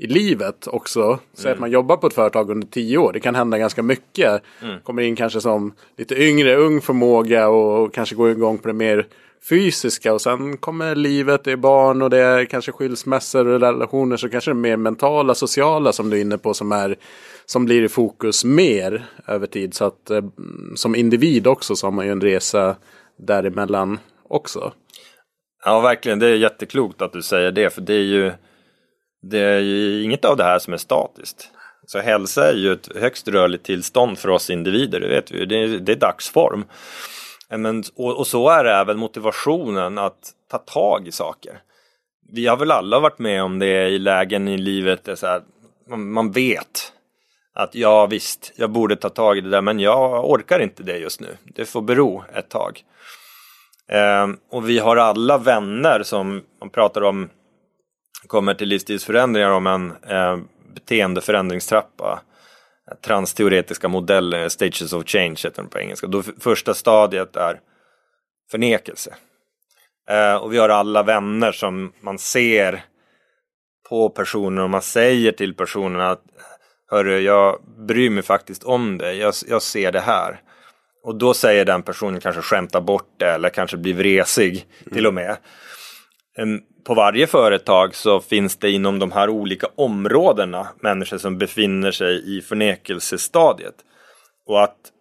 [0.00, 1.18] i livet också.
[1.34, 3.12] Säg att man jobbar på ett företag under tio år.
[3.12, 4.42] Det kan hända ganska mycket.
[4.84, 9.06] Kommer in kanske som lite yngre, ung förmåga och kanske går igång på det mer
[9.48, 10.12] fysiska.
[10.12, 14.16] Och sen kommer livet, det är barn och det är kanske skilsmässor och relationer.
[14.16, 16.96] Så kanske det är mer mentala, sociala som du är inne på som, är,
[17.46, 19.74] som blir i fokus mer över tid.
[19.74, 20.24] Så att eh,
[20.74, 22.76] som individ också så har man ju en resa
[23.18, 23.98] däremellan
[24.28, 24.72] också.
[25.64, 28.32] Ja verkligen, det är jätteklokt att du säger det för det är ju
[29.22, 31.50] det är ju inget av det här som är statiskt.
[31.86, 35.46] Så hälsa är ju ett högst rörligt tillstånd för oss individer, det vet vi ju.
[35.46, 36.64] Det är, det är dagsform.
[37.50, 41.60] Eh, men, och, och så är det även motivationen att ta tag i saker.
[42.32, 45.42] Vi har väl alla varit med om det i lägen i livet där så här,
[45.88, 46.92] man, man vet
[47.54, 50.98] att ja visst, jag borde ta tag i det där men jag orkar inte det
[50.98, 51.36] just nu.
[51.44, 52.84] Det får bero ett tag.
[53.88, 57.28] Ehm, och vi har alla vänner som man pratar om
[58.26, 60.38] kommer till livsstilsförändringar om en eh,
[60.74, 62.20] beteendeförändringstrappa.
[63.04, 66.06] Transteoretiska modeller, stages of change heter den på engelska.
[66.06, 67.60] Då första stadiet är
[68.50, 69.14] förnekelse.
[70.10, 72.84] Eh, och vi har alla vänner som man ser
[73.88, 76.22] på personer och man säger till personen att
[76.90, 80.40] Hörru, jag bryr mig faktiskt om dig, jag, jag ser det här.
[81.02, 85.14] Och då säger den personen kanske skämta bort det eller kanske blir vresig till och
[85.14, 85.36] med.
[86.84, 92.38] På varje företag så finns det inom de här olika områdena människor som befinner sig
[92.38, 93.74] i förnekelsestadiet.
[94.46, 94.92] Och att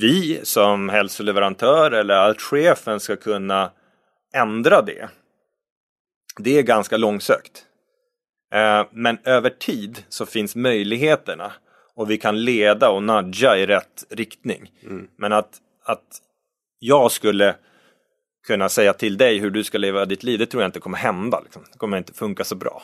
[0.00, 3.70] vi som hälsoleverantör eller att chefen ska kunna
[4.34, 5.08] ändra det.
[6.38, 7.64] Det är ganska långsökt.
[8.54, 11.52] Eh, Men över tid så finns möjligheterna
[11.94, 14.70] och vi kan leda och nudga i rätt riktning.
[15.16, 16.20] Men att, att
[16.78, 17.54] jag skulle
[18.46, 20.98] kunna säga till dig hur du ska leva ditt liv, det tror jag inte kommer
[20.98, 21.40] hända.
[21.40, 21.62] Liksom.
[21.72, 22.82] Det kommer inte funka så bra.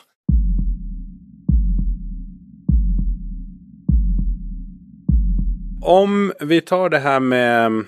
[5.81, 7.85] Om vi tar det här med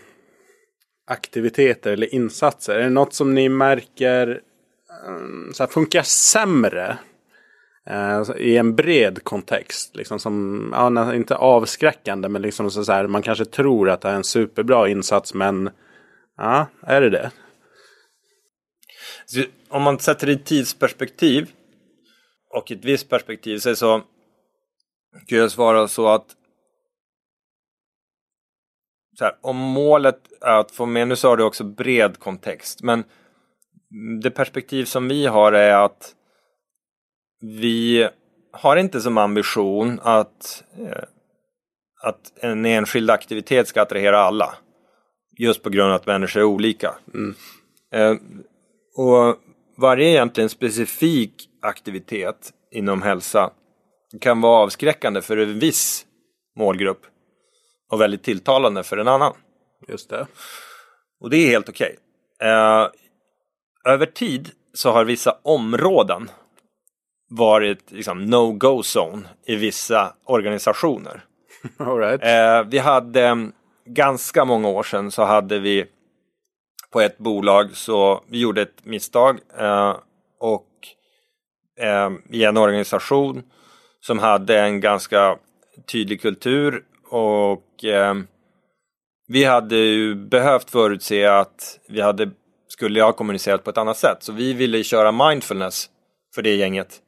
[1.08, 2.76] aktiviteter eller insatser.
[2.76, 4.42] Är det något som ni märker
[5.08, 6.98] eh, så här, funkar sämre?
[7.90, 9.96] eh, I en bred kontext.
[9.96, 14.16] Liksom som, ja, inte avskräckande men liksom så här, man kanske tror att det är
[14.16, 15.70] en superbra insats men
[16.38, 17.32] ja, är det det?
[19.32, 21.52] Så om man sätter det i tidsperspektiv
[22.50, 24.02] och i ett visst perspektiv så, så
[25.28, 26.36] kan jag svara så att
[29.18, 33.04] så här, om målet är att få med, nu sa du också bred kontext, men
[34.22, 36.16] det perspektiv som vi har är att
[37.42, 38.10] vi
[38.52, 41.04] har inte som ambition att, eh,
[42.04, 44.56] att en enskild aktivitet ska attrahera alla.
[45.38, 46.96] Just på grund av att människor är olika.
[47.92, 48.16] Eh,
[49.00, 49.36] och
[49.78, 53.52] varje egentligen specifik aktivitet inom hälsa
[54.22, 56.06] kan vara avskräckande för en viss
[56.58, 57.02] målgrupp
[57.92, 59.34] och väldigt tilltalande för en annan.
[59.88, 60.28] Just det.
[61.20, 61.98] Och det är helt okej.
[62.42, 62.88] Eh,
[63.86, 66.30] över tid så har vissa områden
[67.30, 71.26] varit liksom, no-go zone i vissa organisationer.
[71.78, 72.24] All right.
[72.24, 73.52] Eh, vi hade mm,
[73.86, 75.86] ganska många år sedan så hade vi
[76.94, 79.96] på ett bolag så vi gjorde ett misstag eh,
[80.40, 80.68] och
[81.80, 83.44] eh, i en organisation
[84.00, 85.38] som hade en ganska
[85.92, 88.16] tydlig kultur och eh,
[89.28, 92.32] vi hade ju behövt förutse att vi hade
[92.68, 95.90] skulle ha kommunicerat på ett annat sätt så vi ville köra mindfulness
[96.36, 97.02] för det gänget.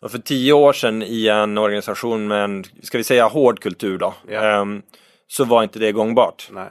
[0.00, 3.98] Och för tio år sedan i en organisation med en, ska vi säga hård kultur
[3.98, 4.82] då, ehm,
[5.26, 6.48] så var inte det gångbart.
[6.50, 6.70] Nej.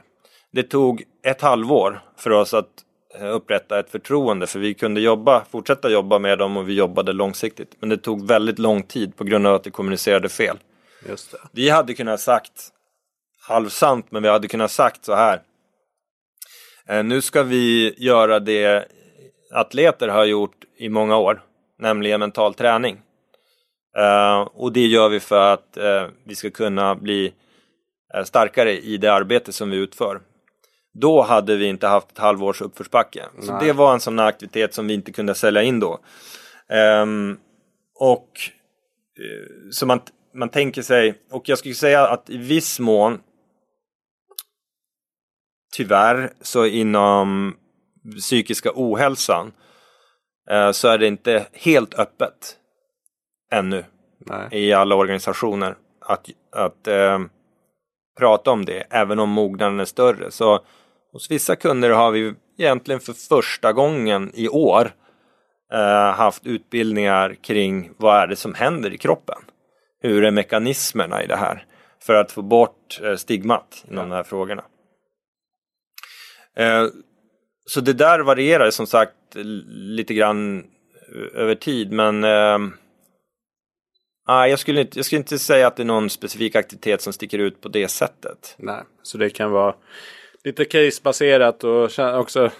[0.52, 2.68] Det tog ett halvår för oss att
[3.14, 7.12] eh, upprätta ett förtroende för vi kunde jobba, fortsätta jobba med dem och vi jobbade
[7.12, 7.76] långsiktigt.
[7.80, 10.58] Men det tog väldigt lång tid på grund av att vi kommunicerade fel.
[11.08, 11.38] Just det.
[11.52, 12.68] Vi hade kunnat sagt
[13.40, 15.42] halvsant, men vi hade kunnat sagt så här.
[16.88, 18.88] Eh, nu ska vi göra det
[19.52, 21.42] atleter har gjort i många år,
[21.78, 23.00] nämligen mental träning.
[23.98, 25.78] Uh, och det gör vi för att
[26.24, 27.32] vi ska kunna bli
[28.24, 30.20] starkare i det arbete som vi utför.
[30.94, 33.24] Då hade vi inte haft ett halvårs uppförsbacke.
[33.40, 36.00] Så det var en sån aktivitet som vi inte kunde sälja in då.
[37.02, 37.38] Um,
[37.98, 38.28] och
[39.70, 40.00] så man,
[40.34, 43.20] man tänker sig, och jag skulle säga att i viss mån
[45.76, 47.56] tyvärr så inom
[48.18, 49.52] psykiska ohälsan
[50.72, 52.56] så är det inte helt öppet
[53.52, 53.84] ännu
[54.18, 54.48] Nej.
[54.50, 57.18] i alla organisationer att, att eh,
[58.18, 60.30] prata om det, även om mognaden är större.
[60.30, 60.60] Så
[61.12, 64.92] hos vissa kunder har vi egentligen för första gången i år
[65.72, 69.38] eh, haft utbildningar kring vad är det som händer i kroppen?
[70.00, 71.66] Hur är mekanismerna i det här?
[72.02, 74.10] För att få bort eh, stigmat inom ja.
[74.10, 74.64] de här frågorna.
[76.56, 76.86] Eh,
[77.66, 79.16] så det där varierar som sagt
[79.66, 80.64] lite grann
[81.34, 82.58] över tid men eh,
[84.24, 87.12] Ah, jag, skulle inte, jag skulle inte säga att det är någon specifik aktivitet som
[87.12, 88.54] sticker ut på det sättet.
[88.58, 89.74] Nej, så det kan vara
[90.44, 91.90] lite casebaserat och
[92.20, 92.50] också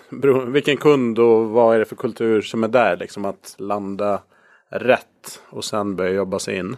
[0.46, 2.96] vilken kund och vad är det för kultur som är där.
[2.96, 4.22] Liksom att landa
[4.70, 6.76] rätt och sen börja jobba sig in.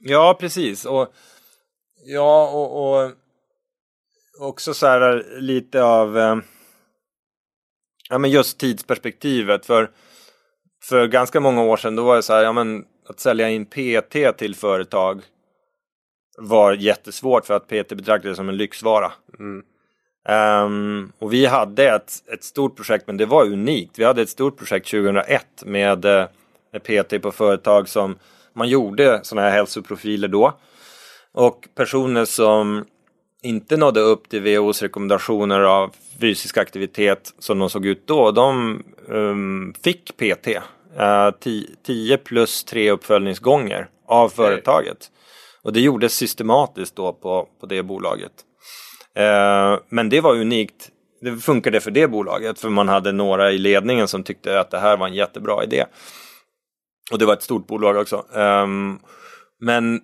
[0.00, 0.84] Ja, precis.
[0.84, 1.08] Och,
[2.04, 3.12] ja, och, och
[4.40, 6.36] också så här lite av eh,
[8.10, 9.66] ja, men just tidsperspektivet.
[9.66, 9.90] För,
[10.88, 13.66] för ganska många år sedan då var det så här, ja men att sälja in
[13.66, 15.22] PT till företag
[16.38, 19.12] var jättesvårt för att PT betraktades som en lyxvara.
[19.38, 19.64] Mm.
[20.28, 23.98] Um, och vi hade ett, ett stort projekt, men det var unikt.
[23.98, 26.26] Vi hade ett stort projekt 2001 med, eh,
[26.72, 28.18] med PT på företag som
[28.52, 30.52] man gjorde sådana här hälsoprofiler då.
[31.32, 32.84] Och personer som
[33.42, 38.82] inte nådde upp till WHOs rekommendationer av fysisk aktivitet som de såg ut då, de
[39.08, 40.48] um, fick PT.
[41.82, 45.10] 10 eh, plus 3 uppföljningsgånger av företaget.
[45.62, 48.32] Och det gjordes systematiskt då på, på det bolaget.
[49.18, 50.90] Uh, men det var unikt.
[51.20, 54.78] Det funkade för det bolaget för man hade några i ledningen som tyckte att det
[54.78, 55.84] här var en jättebra idé.
[57.12, 58.24] Och det var ett stort bolag också.
[58.32, 58.98] Um,
[59.60, 60.00] men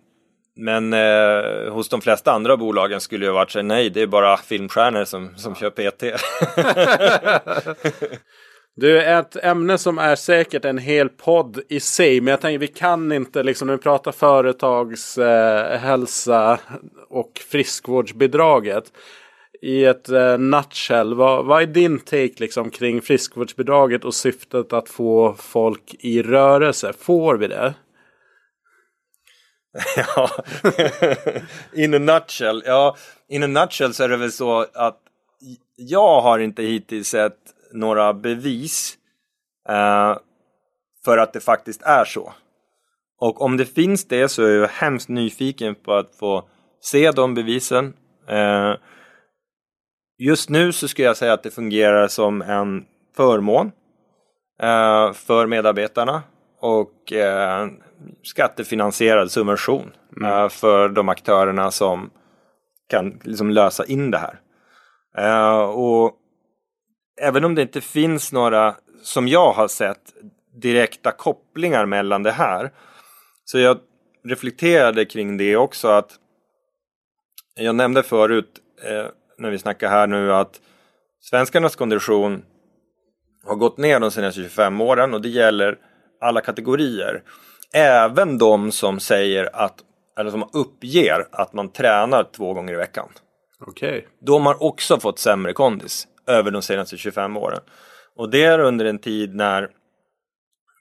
[0.57, 4.37] men eh, hos de flesta andra bolagen skulle det varit så nej, det är bara
[4.37, 6.03] filmstjärnor som, som kör PT.
[8.81, 12.21] Du, ett ämne som är säkert en hel podd i sig.
[12.21, 16.59] Men jag tänker vi kan inte, liksom när vi pratar företagshälsa eh,
[17.09, 18.85] och friskvårdsbidraget.
[19.63, 24.89] I ett eh, nutshell, vad, vad är din take liksom kring friskvårdsbidraget och syftet att
[24.89, 26.93] få folk i rörelse?
[26.99, 27.75] Får vi det?
[29.97, 30.31] ja,
[31.75, 32.63] in a nutshell.
[32.67, 32.97] Ja,
[33.29, 34.99] in a nutshell så är det väl så att
[35.77, 37.39] jag har inte hittills sett
[37.73, 38.99] några bevis
[39.69, 40.17] eh,
[41.05, 42.33] för att det faktiskt är så.
[43.21, 46.49] Och om det finns det så är jag hemskt nyfiken på att få
[46.81, 47.95] se de bevisen.
[48.29, 48.75] Eh,
[50.19, 52.85] just nu så skulle jag säga att det fungerar som en
[53.17, 53.73] förmån
[54.63, 56.23] eh, för medarbetarna
[56.61, 57.69] och eh,
[58.23, 60.33] skattefinansierad subvention mm.
[60.33, 62.11] Eh, för de aktörerna som
[62.89, 64.41] kan liksom lösa in det här.
[65.19, 66.17] Uh, och
[67.21, 70.01] även om det inte finns några, som jag har sett,
[70.55, 72.71] direkta kopplingar mellan det här.
[73.45, 73.79] Så jag
[74.25, 76.11] reflekterade kring det också att
[77.55, 79.07] jag nämnde förut eh,
[79.39, 80.61] när vi snackar här nu att
[81.21, 82.43] svenskarnas kondition
[83.45, 85.79] har gått ner de senaste 25 åren och det gäller
[86.21, 87.23] alla kategorier.
[87.73, 89.75] Även de som säger att,
[90.19, 93.09] eller som uppger att man tränar två gånger i veckan.
[93.67, 93.89] Okej.
[93.89, 94.03] Okay.
[94.21, 97.61] De har också fått sämre kondis över de senaste 25 åren.
[98.17, 99.69] Och det är under en tid när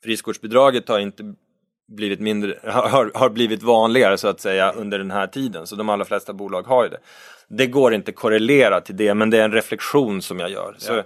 [0.03, 1.33] friskvårdsbidraget har inte
[1.87, 5.67] blivit mindre, har, har blivit vanligare så att säga under den här tiden.
[5.67, 6.99] Så de allra flesta bolag har ju det.
[7.47, 10.75] Det går inte korrelera till det men det är en reflektion som jag gör.
[10.77, 11.01] Så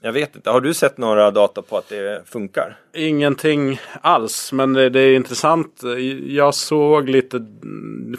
[0.00, 2.76] Jag vet inte, har du sett några data på att det funkar?
[2.94, 5.82] Ingenting alls, men det, det, är intressant.
[6.26, 7.46] Jag såg lite,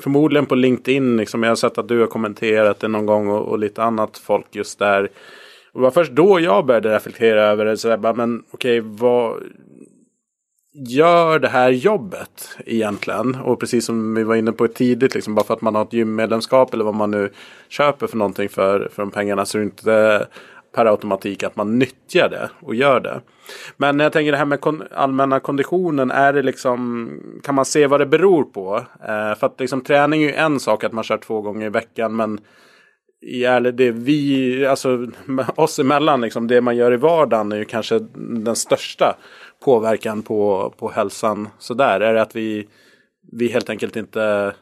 [0.02, 3.48] förmodligen på LinkedIn, liksom, jag har sett att du har kommenterat det någon gång och,
[3.48, 5.10] och lite annat folk just där.
[5.74, 7.78] Och det var först då jag började reflektera över det.
[7.78, 9.44] Så där, bara, men okej, okay, vad
[10.74, 13.36] gör det här jobbet egentligen?
[13.36, 15.94] Och precis som vi var inne på tidigt, liksom, bara för att man har ett
[15.94, 17.30] gymmedlemskap eller vad man nu
[17.70, 20.28] köper för någonting för, för de pengarna så är det inte
[20.76, 23.22] per automatik att man nyttjar det och gör det.
[23.78, 26.12] Men jag tänker det här med kon allmänna konditionen.
[26.12, 27.10] Är det liksom,
[27.44, 28.76] kan man se vad det beror på?
[29.02, 31.70] Eh, för att liksom, träning är ju en sak att man kör två gånger i
[31.70, 32.16] veckan.
[32.16, 32.40] Men
[33.24, 35.08] i ärlig, det vi, alltså
[35.56, 39.18] oss emellan, liksom, det man gör i vardagen är ju kanske den största
[39.66, 41.50] påverkan på, på hälsan.
[41.60, 42.68] Sådär, är det att vi,
[43.32, 44.54] vi helt enkelt inte,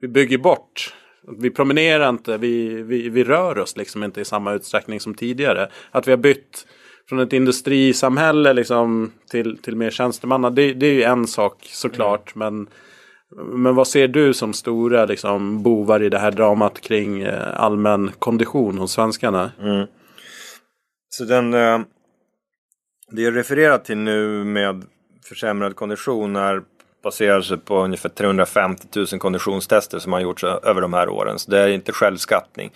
[0.00, 0.92] vi bygger bort
[1.36, 5.68] vi promenerar inte, vi, vi, vi rör oss liksom inte i samma utsträckning som tidigare.
[5.90, 6.66] Att vi har bytt
[7.08, 10.50] från ett industrisamhälle liksom till, till mer tjänstemanna.
[10.50, 12.36] Det, det är ju en sak såklart.
[12.36, 12.54] Mm.
[12.54, 12.68] Men,
[13.36, 18.10] men vad ser du som stora liksom, bovar i det här dramat kring eh, allmän
[18.18, 19.52] kondition hos svenskarna?
[19.60, 19.86] Mm.
[21.08, 21.80] Så den, eh,
[23.10, 24.84] det jag refererar till nu med
[25.28, 26.62] försämrad kondition är
[27.02, 31.38] baserar sig på ungefär 350 000 konditionstester som har gjorts över de här åren.
[31.38, 32.70] Så det är inte självskattning.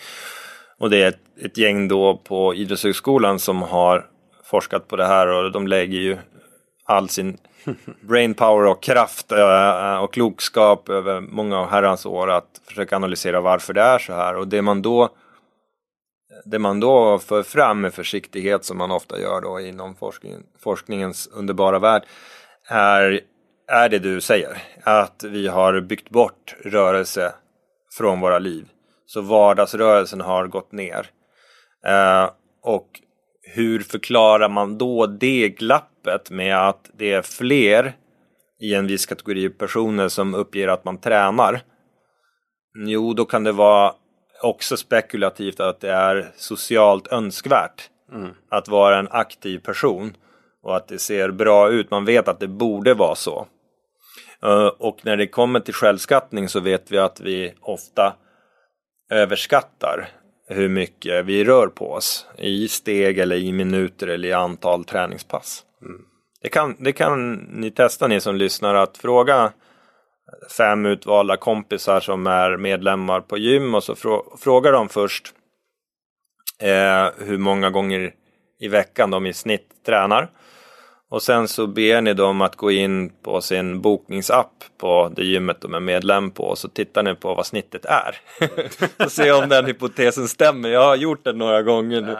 [0.79, 4.07] Och det är ett, ett gäng då på Idrottshögskolan som har
[4.45, 6.17] forskat på det här och de lägger ju
[6.85, 7.39] all sin
[8.01, 13.73] brainpower och kraft eh, eh, och klokskap över många herrans år att försöka analysera varför
[13.73, 14.37] det är så här.
[14.37, 15.09] Och det man då
[16.45, 21.27] det man då för fram med försiktighet som man ofta gör då inom forskning, forskningens
[21.27, 22.03] underbara värld
[22.69, 23.21] är
[23.67, 24.63] är det du säger.
[24.83, 27.33] Att vi har byggt bort rörelse
[27.99, 28.65] från våra liv.
[29.07, 31.07] Så vardagsrörelsen har gått ner.
[31.87, 32.31] Eh,
[32.63, 32.89] och
[33.55, 35.92] hur förklarar man då det glappet
[36.31, 37.93] med att det är fler
[38.61, 41.63] i en viss kategori personer som uppger att man tränar?
[42.87, 43.95] Jo, då kan det vara
[44.43, 48.31] också spekulativt att det är socialt önskvärt mm.
[48.49, 50.17] att vara en aktiv person
[50.63, 51.91] och att det ser bra ut.
[51.91, 53.47] Man vet att det borde vara så.
[54.43, 58.15] Eh, och när det kommer till självskattning så vet vi att vi ofta
[59.11, 60.09] överskattar
[60.53, 65.63] hur mycket vi rör på oss i steg eller i minuter eller i antal träningspass.
[65.83, 66.03] Mm.
[66.43, 69.53] Det, kan, det kan ni testa ni som lyssnar att fråga
[70.57, 75.33] fem utvalda kompisar som är medlemmar på gym och så frå, frågar de först
[76.59, 78.15] eh, hur många gånger
[78.61, 80.31] i veckan de i snitt tränar.
[81.13, 85.61] Och sen så ber ni dem att gå in på sin bokningsapp på det gymmet
[85.61, 88.17] de är medlem på och så tittar ni på vad snittet är.
[89.05, 90.69] och se om den hypotesen stämmer.
[90.69, 92.17] Jag har gjort det några gånger nu.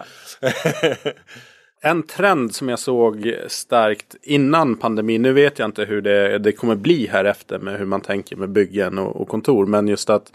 [1.83, 6.53] en trend som jag såg starkt innan pandemin, nu vet jag inte hur det, det
[6.53, 10.11] kommer bli här efter med hur man tänker med byggen och, och kontor, men just
[10.11, 10.33] att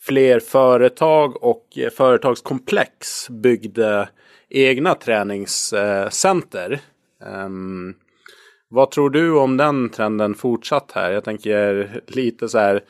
[0.00, 4.08] fler företag och företagskomplex byggde
[4.48, 6.72] egna träningscenter.
[6.72, 6.78] Eh,
[7.26, 7.94] Um,
[8.68, 11.12] vad tror du om den trenden fortsatt här?
[11.12, 12.80] Jag tänker lite så här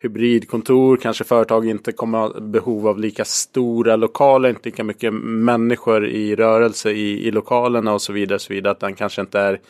[0.00, 6.06] hybridkontor, kanske företag inte kommer ha behov av lika stora lokaler, inte lika mycket människor
[6.06, 8.70] i rörelse i, i lokalerna och så vidare, så vidare.
[8.70, 9.60] Att den kanske inte är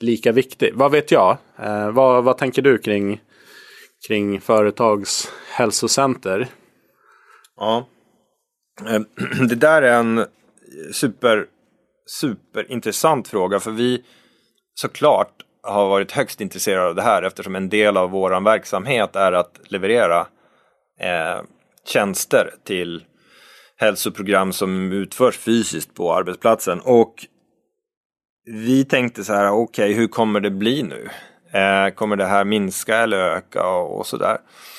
[0.00, 0.72] lika viktig.
[0.74, 1.36] Vad vet jag?
[1.58, 3.20] Eh, vad, vad tänker du kring,
[4.08, 6.48] kring företags hälsocenter?
[7.56, 7.88] Ja,
[8.88, 9.04] ehm,
[9.48, 10.24] det där är en
[10.92, 11.46] super
[12.06, 14.04] superintressant fråga för vi
[14.74, 15.32] såklart
[15.62, 19.60] har varit högst intresserade av det här eftersom en del av vår verksamhet är att
[19.64, 20.20] leverera
[21.00, 21.42] eh,
[21.92, 23.04] tjänster till
[23.76, 26.80] hälsoprogram som utförs fysiskt på arbetsplatsen.
[26.80, 27.14] Och
[28.46, 31.08] vi tänkte så här, okej, okay, hur kommer det bli nu?
[31.58, 34.34] Eh, kommer det här minska eller öka och, och sådär?
[34.34, 34.73] Uh,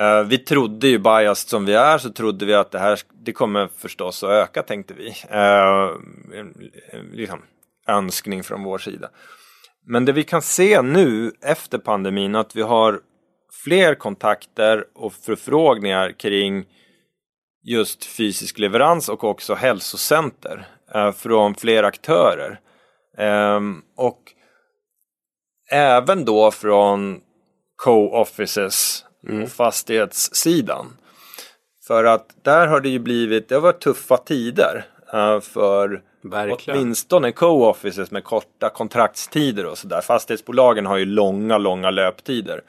[0.00, 3.32] Eh, vi trodde ju biased som vi är så trodde vi att det här det
[3.32, 5.08] kommer förstås att öka tänkte vi.
[5.08, 6.00] Uh,
[7.12, 7.42] liksom,
[7.88, 9.10] önskning från vår sida.
[9.86, 13.00] Men det vi kan se nu efter pandemin att vi har
[13.64, 16.64] fler kontakter och förfrågningar kring
[17.64, 22.60] just fysisk leverans och också hälsocenter uh, från fler aktörer.
[23.18, 24.20] Um, och
[25.70, 27.20] även då från
[27.84, 29.42] co-offices mm.
[29.42, 30.86] och fastighetssidan.
[31.86, 36.80] För att där har det ju blivit, det har varit tuffa tider uh, för Verkligen.
[36.80, 40.00] åtminstone co-offices med korta kontraktstider och sådär.
[40.00, 42.60] Fastighetsbolagen har ju långa, långa löptider.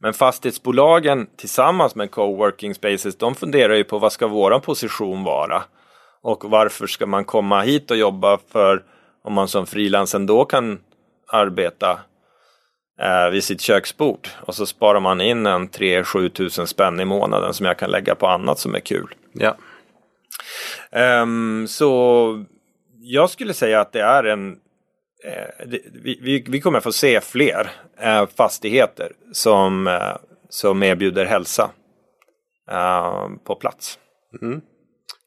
[0.00, 5.62] Men fastighetsbolagen tillsammans med co-working spaces, de funderar ju på vad ska våran position vara?
[6.22, 8.82] Och varför ska man komma hit och jobba för
[9.24, 10.78] om man som frilans ändå kan
[11.32, 11.98] arbeta
[13.00, 14.28] eh, vid sitt köksbord.
[14.40, 18.14] Och så sparar man in en 3-7 tusen spänn i månaden som jag kan lägga
[18.14, 19.14] på annat som är kul.
[19.32, 19.56] Ja.
[21.22, 22.44] Um, så
[22.98, 24.56] jag skulle säga att det är en
[25.24, 27.70] eh, det, vi, vi kommer få se fler
[28.00, 30.16] eh, fastigheter som, eh,
[30.48, 31.70] som erbjuder hälsa
[32.70, 33.98] eh, på plats.
[34.42, 34.60] Mm.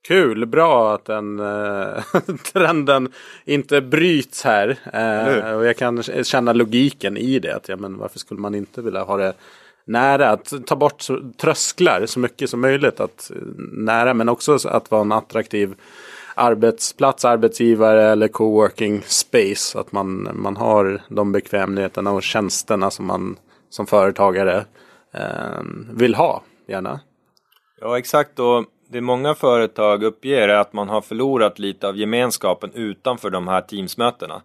[0.08, 2.04] Kul, bra att den eh,
[2.54, 3.12] trenden
[3.46, 4.78] inte bryts här.
[4.94, 7.56] Eh, och jag kan känna logiken i det.
[7.56, 9.34] Att, ja, men varför skulle man inte vilja ha det
[9.86, 10.30] nära?
[10.30, 13.00] Att ta bort trösklar så mycket som möjligt.
[13.00, 13.32] Att,
[13.72, 15.76] nära, men också att vara en attraktiv
[16.36, 19.80] arbetsplats, arbetsgivare eller coworking space.
[19.80, 23.38] Att man, man har de bekvämligheterna och tjänsterna som man
[23.70, 24.66] som företagare
[25.14, 25.62] eh,
[25.94, 27.00] vill ha gärna.
[27.82, 32.72] Ja exakt och det många företag uppger är att man har förlorat lite av gemenskapen
[32.74, 34.42] utanför de här teamsmötena.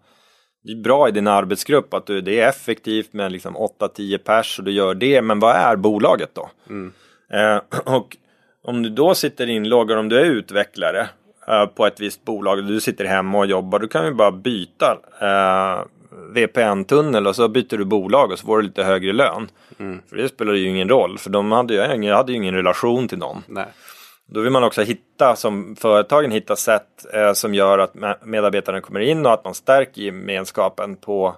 [0.64, 4.58] Det är bra i din arbetsgrupp att du, det är effektivt med liksom 8-10 pers
[4.58, 6.50] och du gör det, men vad är bolaget då?
[6.68, 6.92] Mm.
[7.32, 7.60] Eh,
[7.94, 8.16] och
[8.62, 11.08] om du då sitter inloggad, om du är utvecklare
[11.48, 14.32] eh, på ett visst bolag och du sitter hemma och jobbar, då kan du bara
[14.32, 15.84] byta eh,
[16.34, 19.48] VPN-tunnel och så byter du bolag och så får du lite högre lön.
[19.78, 20.00] Mm.
[20.08, 23.18] För det spelar ju ingen roll, för de hade ju, hade ju ingen relation till
[23.18, 23.42] någon.
[23.46, 23.66] Nej.
[24.26, 29.00] Då vill man också hitta, som företagen hitta sätt eh, som gör att medarbetarna kommer
[29.00, 31.36] in och att man stärker gemenskapen på,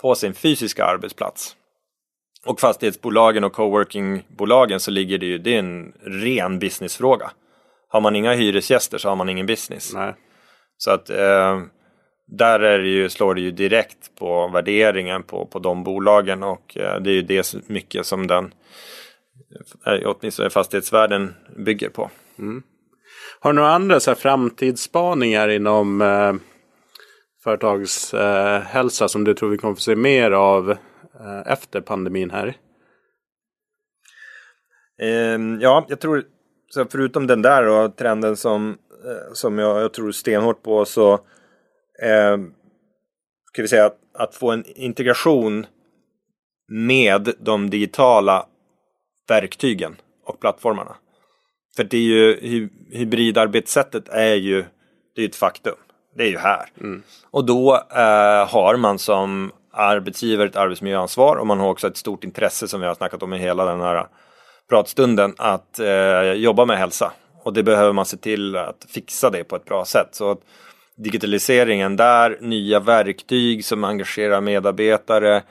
[0.00, 1.56] på sin fysiska arbetsplats.
[2.46, 7.30] Och fastighetsbolagen och coworkingbolagen så ligger det ju, det är en ren businessfråga.
[7.88, 9.94] Har man inga hyresgäster så har man ingen business.
[9.94, 10.14] Nej.
[10.76, 11.60] Så att eh,
[12.26, 16.76] där är det ju, slår det ju direkt på värderingen på, på de bolagen och
[16.76, 18.54] eh, det är ju det mycket som den
[20.04, 22.10] åtminstone fastighetsvärden bygger på.
[22.38, 22.62] Mm.
[23.40, 26.34] Har du några andra så här, framtidsspaningar inom eh,
[27.44, 32.56] företagshälsa eh, som du tror vi kommer få se mer av eh, efter pandemin här?
[35.02, 36.24] Eh, ja, jag tror
[36.68, 38.70] så förutom den där då, trenden som,
[39.04, 41.12] eh, som jag, jag tror stenhårt på så
[42.02, 42.36] eh,
[43.44, 45.66] ska vi säga att, att få en integration
[46.68, 48.46] med de digitala
[49.28, 50.96] verktygen och plattformarna.
[51.76, 54.64] För det är ju, hybridarbetssättet är ju,
[55.16, 55.74] det är ett faktum.
[56.16, 56.66] Det är ju här.
[56.80, 57.02] Mm.
[57.30, 62.24] Och då eh, har man som arbetsgivare ett arbetsmiljöansvar och man har också ett stort
[62.24, 64.06] intresse som vi har snackat om i hela den här
[64.68, 67.12] pratstunden att eh, jobba med hälsa.
[67.44, 70.08] Och det behöver man se till att fixa det på ett bra sätt.
[70.12, 70.40] Så att
[70.96, 75.42] digitaliseringen där, nya verktyg som engagerar medarbetare,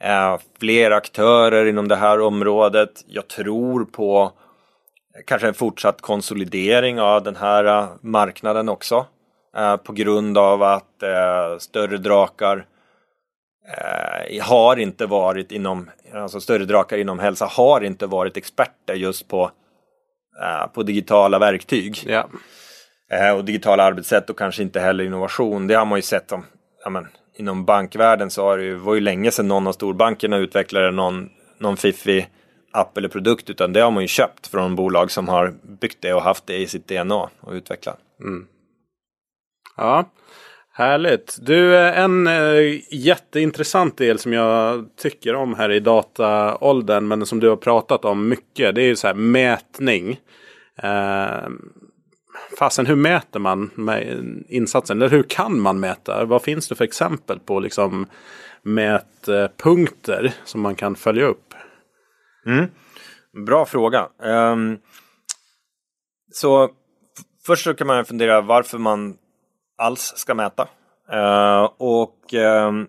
[0.00, 3.04] eh, fler aktörer inom det här området.
[3.06, 4.32] Jag tror på
[5.26, 9.06] kanske en fortsatt konsolidering av den här uh, marknaden också.
[9.58, 12.66] Uh, på grund av att uh, större drakar
[14.42, 19.50] har inte varit inom, alltså större drakar inom hälsa har inte varit experter just på,
[20.74, 22.04] på digitala verktyg.
[22.06, 22.28] Ja.
[23.34, 25.66] och digitala arbetssätt och kanske inte heller innovation.
[25.66, 26.44] Det har man ju sett om,
[26.84, 30.36] ja, men, inom bankvärlden så har det ju, var ju länge sedan någon av storbankerna
[30.36, 31.28] utvecklade någon,
[31.58, 32.28] någon fiffig
[32.72, 36.14] app eller produkt utan det har man ju köpt från bolag som har byggt det
[36.14, 37.98] och haft det i sitt DNA och utvecklat.
[38.20, 38.46] Mm.
[39.76, 40.10] Ja,
[40.72, 41.38] härligt.
[41.40, 47.40] Du, eh, en eh, jätteintressant del som jag tycker om här i dataåldern men som
[47.40, 50.20] du har pratat om mycket det är ju så här mätning.
[50.84, 51.48] Uh,
[52.58, 54.96] fasen, hur mäter man med insatsen?
[54.96, 56.24] Eller hur kan man mäta?
[56.24, 58.06] Vad finns det för exempel på liksom
[58.62, 61.54] mätpunkter som man kan följa upp?
[62.46, 62.66] Mm.
[63.46, 64.08] Bra fråga.
[64.18, 64.78] Um,
[66.32, 66.70] så
[67.46, 69.16] först så kan man fundera varför man
[69.78, 70.68] alls ska mäta.
[71.12, 72.84] Uh, och uh,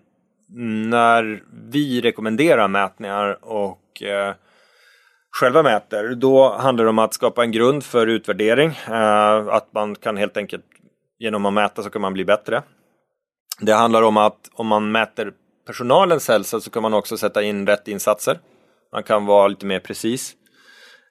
[0.88, 4.34] när vi rekommenderar mätningar och uh,
[5.38, 8.70] själva mäter, då handlar det om att skapa en grund för utvärdering.
[8.88, 10.64] Eh, att man kan helt enkelt
[11.18, 12.62] genom att mäta så kan man bli bättre.
[13.60, 15.32] Det handlar om att om man mäter
[15.66, 18.38] personalens hälsa så kan man också sätta in rätt insatser.
[18.92, 20.34] Man kan vara lite mer precis.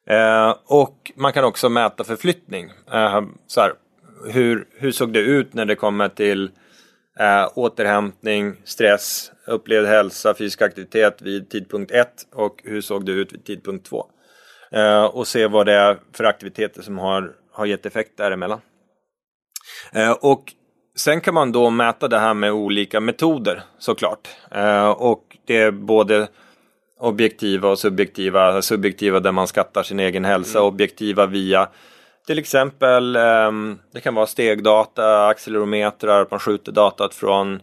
[0.09, 2.71] Eh, och man kan också mäta förflyttning.
[2.93, 3.73] Eh, så här,
[4.29, 6.51] hur, hur såg det ut när det kommer till
[7.19, 13.33] eh, återhämtning, stress, upplevd hälsa, fysisk aktivitet vid tidpunkt 1 och hur såg det ut
[13.33, 14.05] vid tidpunkt 2.
[14.72, 18.61] Eh, och se vad det är för aktiviteter som har, har gett effekt däremellan.
[19.91, 20.53] Eh, och
[20.95, 24.27] sen kan man då mäta det här med olika metoder såklart.
[24.52, 26.27] Eh, och det är både
[26.99, 28.61] objektiva och subjektiva.
[28.61, 30.68] Subjektiva där man skattar sin egen hälsa, mm.
[30.68, 31.69] objektiva via
[32.27, 37.61] till exempel um, det kan vara stegdata, accelerometrar, att man skjuter datat från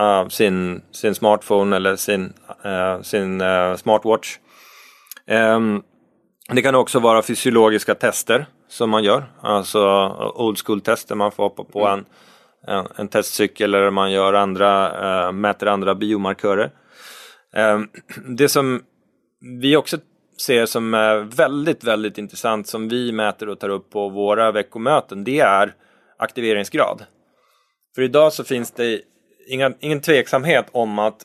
[0.00, 2.32] uh, sin, sin smartphone eller sin,
[2.66, 4.38] uh, sin uh, smartwatch.
[5.26, 5.82] Um,
[6.56, 11.50] det kan också vara fysiologiska tester som man gör, alltså old school tester man får
[11.50, 11.98] på, på mm.
[11.98, 12.04] en,
[12.76, 16.70] en, en, testcykel eller man gör andra, mäter andra biomarkörer.
[17.54, 17.88] Ehm,
[18.36, 18.82] det som
[19.60, 19.98] vi också
[20.40, 25.24] ser som är väldigt, väldigt intressant som vi mäter och tar upp på våra veckomöten,
[25.24, 25.74] det är
[26.18, 27.04] aktiveringsgrad.
[27.94, 29.00] För idag så finns det
[29.48, 31.22] inga, ingen tveksamhet om att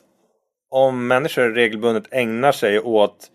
[0.70, 3.30] om människor regelbundet ägnar sig åt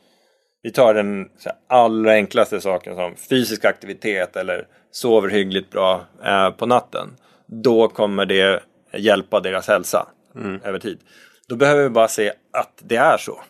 [0.63, 1.29] vi tar den
[1.67, 7.07] allra enklaste saken som fysisk aktivitet eller sover hyggligt bra eh, på natten.
[7.45, 8.63] Då kommer det
[8.97, 10.59] hjälpa deras hälsa mm.
[10.63, 10.99] över tid.
[11.47, 13.41] Då behöver vi bara se att det är så.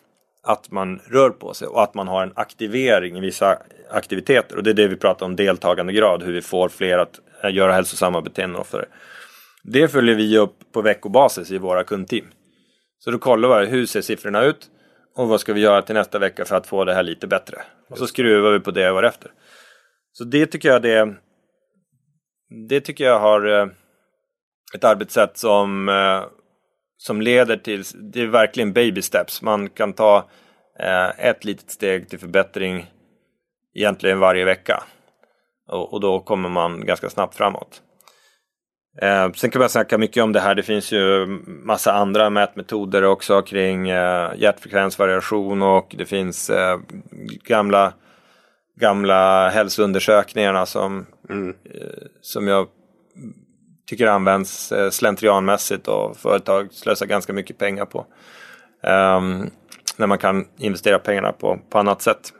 [0.42, 3.58] Att man rör på sig och att man har en aktivering i vissa
[3.90, 4.56] aktiviteter.
[4.56, 7.72] Och det är det vi pratar om deltagandegrad, hur vi får fler att eh, göra
[7.72, 8.84] hälsosamma beteenden oftare.
[9.62, 12.26] Det följer vi upp på veckobasis i våra kundteam.
[12.98, 14.70] Så då kollar vi hur ser siffrorna ut
[15.16, 17.62] och vad ska vi göra till nästa vecka för att få det här lite bättre.
[17.90, 19.30] Och så skruvar vi på det år efter.
[20.12, 21.14] Så det tycker jag det,
[22.68, 23.66] det tycker jag har eh,
[24.74, 26.22] ett arbetssätt som, eh,
[26.96, 29.42] som leder till, det är verkligen baby steps.
[29.42, 30.28] Man kan ta
[30.78, 32.90] eh, ett litet steg till förbättring
[33.74, 34.82] egentligen varje vecka.
[35.68, 37.82] Och, och då kommer man ganska snabbt framåt.
[39.02, 40.54] Eh, sen kan man snacka mycket om det här.
[40.54, 46.78] Det finns ju massa andra mätmetoder också kring eh, hjärtfrekvensvariation och det finns eh,
[47.44, 47.92] gamla,
[48.80, 51.48] gamla hälsoundersökningarna som, mm.
[51.48, 52.66] eh, som jag
[53.86, 58.06] tycker används eh, slentrianmässigt och företag slösar ganska mycket pengar på.
[58.82, 59.50] Um,
[59.96, 62.32] när man kan investera pengarna på, på annat sätt.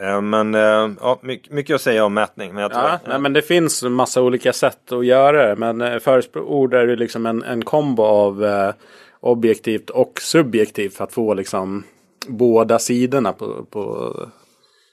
[0.00, 1.18] Eh, men eh, ja,
[1.50, 2.54] mycket att säga om mätning.
[2.54, 3.10] Men, jag tror, ja, ja.
[3.10, 5.56] Nej, men det finns massa olika sätt att göra det.
[5.56, 8.74] Men eh, förord är det liksom en, en kombo av eh,
[9.20, 11.84] objektivt och subjektivt för att få liksom
[12.26, 14.14] båda sidorna på, på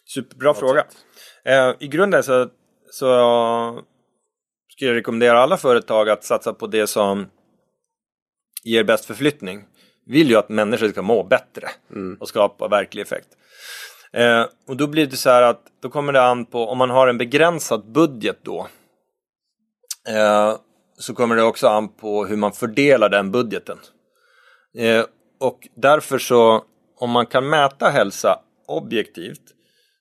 [0.06, 0.86] Superbra fråga.
[1.45, 2.49] Eh, I grunden så,
[2.91, 3.84] så
[4.69, 7.27] skulle jag rekommendera alla företag att satsa på det som
[8.64, 9.64] ger bäst förflyttning.
[10.06, 12.18] Vill ju att människor ska må bättre mm.
[12.19, 13.27] och skapa verklig effekt.
[14.16, 16.90] Eh, och då blir det så här att då kommer det an på om man
[16.90, 18.68] har en begränsad budget då.
[20.08, 20.58] Eh,
[20.98, 23.78] så kommer det också an på hur man fördelar den budgeten.
[24.78, 25.06] Eh,
[25.40, 26.64] och därför så
[26.98, 29.42] om man kan mäta hälsa objektivt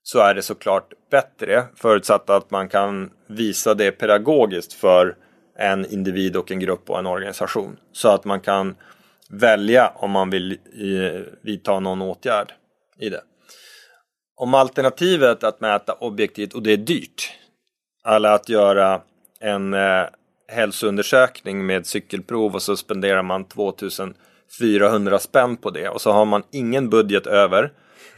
[0.02, 5.16] så är det såklart bättre förutsatt att man kan visa det pedagogiskt för
[5.58, 7.76] en individ och en grupp och en organisation.
[7.92, 8.76] Så att man kan
[9.30, 12.52] välja om man vill eh, vidta någon åtgärd
[12.98, 13.22] i det.
[14.36, 17.32] Om alternativet att mäta objektivt och det är dyrt,
[18.06, 19.00] eller att göra
[19.40, 20.04] en eh,
[20.48, 26.42] hälsoundersökning med cykelprov och så spenderar man 2400 spänn på det och så har man
[26.50, 27.72] ingen budget över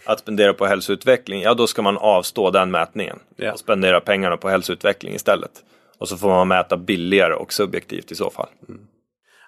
[0.07, 3.53] att spendera på hälsoutveckling, ja då ska man avstå den mätningen yeah.
[3.53, 5.65] och spendera pengarna på hälsoutveckling istället.
[5.99, 8.49] Och så får man mäta billigare och subjektivt i så fall.
[8.69, 8.87] Mm.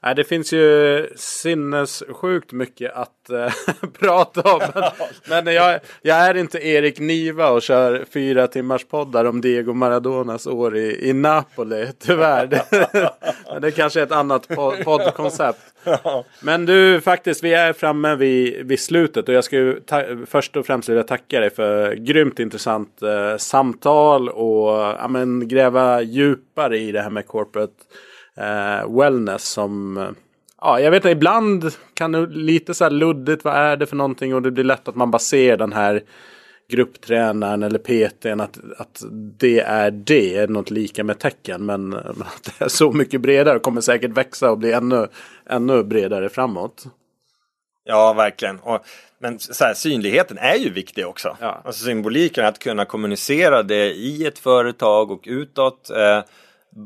[0.03, 3.53] Nej, det finns ju sinnessjukt mycket att äh,
[3.99, 4.61] prata om.
[5.29, 9.75] Men, men jag, jag, är inte Erik Niva och kör fyra timmars poddar om Diego
[9.75, 11.89] Maradonas år i, i Napoli.
[11.99, 12.63] Tyvärr.
[13.53, 14.49] men det kanske är ett annat
[14.85, 15.61] poddkoncept.
[16.41, 19.29] Men du, faktiskt, vi är framme vid, vid slutet.
[19.29, 19.77] Och jag skulle
[20.27, 24.29] först och främst vilja tacka dig för grymt intressant äh, samtal.
[24.29, 28.08] Och ja, men, gräva djupare i det här med corporate eh,
[28.89, 29.99] wellness som
[30.61, 33.97] Ja, jag vet inte, ibland kan det lite så här luddigt, vad är det för
[33.97, 34.35] någonting?
[34.35, 36.03] Och det blir lätt att man bara ser den här
[36.69, 39.03] grupptränaren eller PTn att, att
[39.39, 41.67] det är det, något lika med tecken.
[41.67, 45.09] Men, men att det är så mycket bredare och kommer säkert växa och bli ännu,
[45.51, 46.85] ännu bredare framåt.
[47.85, 48.59] Ja, verkligen.
[48.59, 48.81] Och,
[49.19, 51.37] men så här, synligheten är ju viktig också.
[51.41, 51.63] Ja.
[51.65, 55.91] Alltså symboliken, att kunna kommunicera det i ett företag och utåt.
[55.91, 56.21] Eh,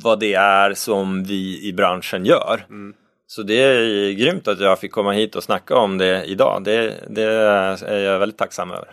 [0.03, 2.67] vad det är som vi i branschen gör.
[2.69, 2.95] Mm.
[3.27, 6.65] Så det är grymt att jag fick komma hit och snacka om det idag.
[6.65, 8.89] Det, det är jag väldigt tacksam över.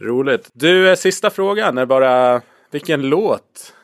[0.00, 0.50] Roligt.
[0.52, 2.40] Du, eh, sista frågan är bara
[2.70, 3.74] vilken låt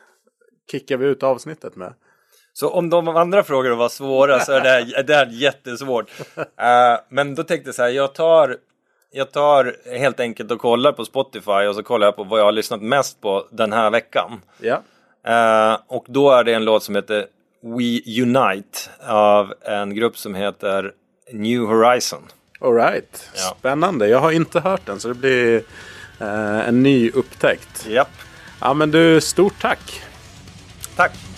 [0.71, 1.93] kickar vi ut avsnittet med?
[2.53, 6.11] Så om de andra frågorna var svåra så är det här, det här jättesvårt.
[6.37, 6.45] Uh,
[7.09, 8.57] men då tänkte jag så här, jag tar,
[9.11, 12.45] jag tar helt enkelt och kollar på Spotify och så kollar jag på vad jag
[12.45, 14.41] har lyssnat mest på den här veckan.
[14.57, 14.81] Ja.
[15.27, 17.25] Uh, och då är det en låt som heter
[17.61, 20.93] We Unite av en grupp som heter
[21.31, 22.21] New Horizon.
[22.61, 23.55] Alright, ja.
[23.59, 24.07] spännande.
[24.07, 25.55] Jag har inte hört den så det blir
[26.21, 27.87] uh, en ny upptäckt.
[27.87, 28.11] Japp.
[28.61, 30.01] Ja men du, stort tack.
[30.95, 31.28] Tack.